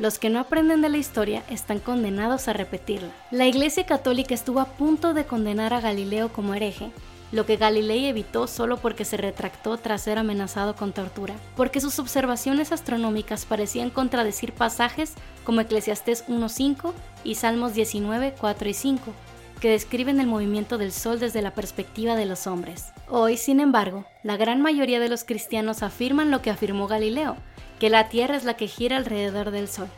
los 0.00 0.18
que 0.18 0.30
no 0.30 0.40
aprenden 0.40 0.80
de 0.80 0.88
la 0.88 0.96
historia 0.96 1.44
están 1.50 1.78
condenados 1.78 2.48
a 2.48 2.54
repetirla. 2.54 3.10
La 3.30 3.46
Iglesia 3.46 3.84
Católica 3.84 4.34
estuvo 4.34 4.58
a 4.58 4.64
punto 4.64 5.12
de 5.12 5.26
condenar 5.26 5.74
a 5.74 5.80
Galileo 5.82 6.32
como 6.32 6.54
hereje, 6.54 6.90
lo 7.32 7.44
que 7.44 7.58
Galilei 7.58 8.06
evitó 8.06 8.46
solo 8.46 8.78
porque 8.78 9.04
se 9.04 9.18
retractó 9.18 9.76
tras 9.76 10.02
ser 10.02 10.18
amenazado 10.18 10.74
con 10.74 10.92
tortura, 10.92 11.34
porque 11.54 11.82
sus 11.82 11.98
observaciones 11.98 12.72
astronómicas 12.72 13.44
parecían 13.44 13.90
contradecir 13.90 14.52
pasajes 14.52 15.12
como 15.44 15.60
Eclesiastés 15.60 16.26
1.5 16.28 16.92
y 17.22 17.34
Salmos 17.34 17.74
19, 17.74 18.34
4 18.40 18.68
y 18.70 18.74
5, 18.74 19.12
que 19.60 19.70
describen 19.70 20.18
el 20.18 20.26
movimiento 20.26 20.78
del 20.78 20.92
Sol 20.92 21.20
desde 21.20 21.42
la 21.42 21.52
perspectiva 21.52 22.16
de 22.16 22.24
los 22.24 22.46
hombres. 22.46 22.86
Hoy, 23.12 23.36
sin 23.36 23.58
embargo, 23.58 24.04
la 24.22 24.36
gran 24.36 24.60
mayoría 24.62 25.00
de 25.00 25.08
los 25.08 25.24
cristianos 25.24 25.82
afirman 25.82 26.30
lo 26.30 26.42
que 26.42 26.50
afirmó 26.50 26.86
Galileo, 26.86 27.36
que 27.80 27.90
la 27.90 28.08
Tierra 28.08 28.36
es 28.36 28.44
la 28.44 28.54
que 28.54 28.68
gira 28.68 28.96
alrededor 28.96 29.50
del 29.50 29.66
Sol. 29.66 29.88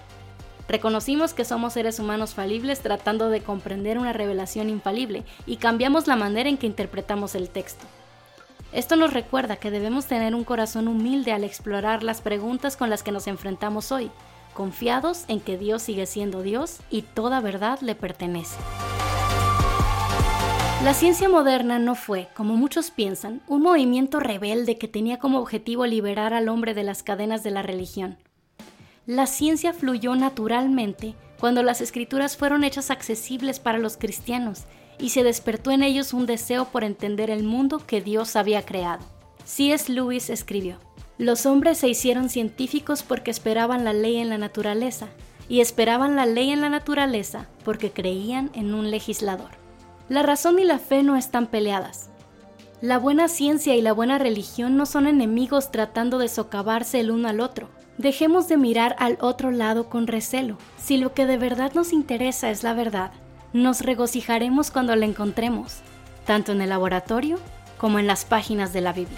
Reconocimos 0.66 1.35
que 1.35 1.44
somos 1.44 1.75
seres 1.75 1.98
humanos 1.98 2.33
falibles 2.33 2.81
tratando 2.81 3.29
de 3.29 3.42
comprender 3.42 3.98
una 3.98 4.14
revelación 4.14 4.70
infalible 4.70 5.25
y 5.44 5.57
cambiamos 5.57 6.07
la 6.07 6.16
manera 6.16 6.48
en 6.48 6.57
que 6.57 6.66
interpretamos 6.66 7.35
el 7.35 7.51
texto. 7.51 7.85
Esto 8.72 8.96
nos 8.96 9.12
recuerda 9.12 9.57
que 9.57 9.70
debemos 9.70 10.07
tener 10.07 10.35
un 10.35 10.44
corazón 10.44 10.88
humilde 10.88 11.33
al 11.33 11.44
explorar 11.44 12.03
las 12.03 12.22
preguntas 12.22 12.79
con 12.79 12.88
las 12.88 13.03
que 13.03 13.12
nos 13.12 13.27
enfrentamos 13.27 13.92
hoy, 13.92 14.11
confiados 14.55 15.27
en 15.29 15.40
que 15.40 15.59
Dios 15.59 15.83
sigue 15.83 16.07
siendo 16.07 16.40
Dios 16.40 16.79
y 16.88 17.03
toda 17.03 17.40
verdad 17.40 17.79
le 17.83 17.94
pertenece. 17.94 18.57
La 20.82 20.94
ciencia 20.94 21.28
moderna 21.28 21.78
no 21.78 21.94
fue, 21.94 22.28
como 22.34 22.56
muchos 22.56 22.90
piensan, 22.90 23.40
un 23.46 23.62
movimiento 23.62 24.18
rebelde 24.18 24.78
que 24.78 24.88
tenía 24.88 25.20
como 25.20 25.38
objetivo 25.38 25.86
liberar 25.86 26.34
al 26.34 26.48
hombre 26.48 26.74
de 26.74 26.82
las 26.82 27.04
cadenas 27.04 27.44
de 27.44 27.52
la 27.52 27.62
religión. 27.62 28.18
La 29.06 29.26
ciencia 29.26 29.72
fluyó 29.72 30.16
naturalmente 30.16 31.14
cuando 31.38 31.62
las 31.62 31.80
escrituras 31.80 32.36
fueron 32.36 32.64
hechas 32.64 32.90
accesibles 32.90 33.60
para 33.60 33.78
los 33.78 33.96
cristianos 33.96 34.64
y 34.98 35.10
se 35.10 35.22
despertó 35.22 35.70
en 35.70 35.84
ellos 35.84 36.12
un 36.12 36.26
deseo 36.26 36.64
por 36.64 36.82
entender 36.82 37.30
el 37.30 37.44
mundo 37.44 37.78
que 37.86 38.00
Dios 38.00 38.34
había 38.34 38.66
creado. 38.66 39.04
C.S. 39.44 39.92
Lewis 39.92 40.30
escribió, 40.30 40.78
Los 41.16 41.46
hombres 41.46 41.78
se 41.78 41.88
hicieron 41.88 42.28
científicos 42.28 43.04
porque 43.04 43.30
esperaban 43.30 43.84
la 43.84 43.92
ley 43.92 44.16
en 44.16 44.30
la 44.30 44.38
naturaleza, 44.38 45.06
y 45.48 45.60
esperaban 45.60 46.16
la 46.16 46.26
ley 46.26 46.50
en 46.50 46.60
la 46.60 46.70
naturaleza 46.70 47.46
porque 47.64 47.92
creían 47.92 48.50
en 48.54 48.74
un 48.74 48.90
legislador. 48.90 49.62
La 50.12 50.22
razón 50.22 50.59
y 50.59 50.64
la 50.64 50.79
fe 50.79 51.03
no 51.03 51.16
están 51.16 51.46
peleadas. 51.46 52.11
La 52.83 52.98
buena 52.98 53.29
ciencia 53.29 53.77
y 53.77 53.81
la 53.81 53.94
buena 53.94 54.18
religión 54.18 54.77
no 54.77 54.85
son 54.85 55.07
enemigos 55.07 55.72
tratando 55.72 56.18
de 56.18 56.29
socavarse 56.29 57.01
el 57.01 57.11
uno 57.11 57.29
al 57.29 57.40
otro. 57.40 57.70
Dejemos 57.96 58.46
de 58.46 58.59
mirar 58.59 58.94
al 58.98 59.16
otro 59.22 59.51
lado 59.51 59.88
con 59.88 60.07
recelo. 60.07 60.59
Si 60.77 60.98
lo 60.98 61.14
que 61.14 61.25
de 61.25 61.38
verdad 61.38 61.72
nos 61.72 61.94
interesa 61.94 62.51
es 62.51 62.62
la 62.62 62.75
verdad, 62.75 63.11
nos 63.55 63.81
regocijaremos 63.81 64.70
cuando 64.70 64.94
la 64.96 65.07
encontremos, 65.07 65.79
tanto 66.27 66.53
en 66.53 66.61
el 66.61 66.68
laboratorio 66.68 67.38
como 67.79 67.98
en 67.98 68.07
las 68.07 68.27
páginas 68.27 68.75
de 68.75 68.83
la 68.83 68.92
Biblia. 68.92 69.16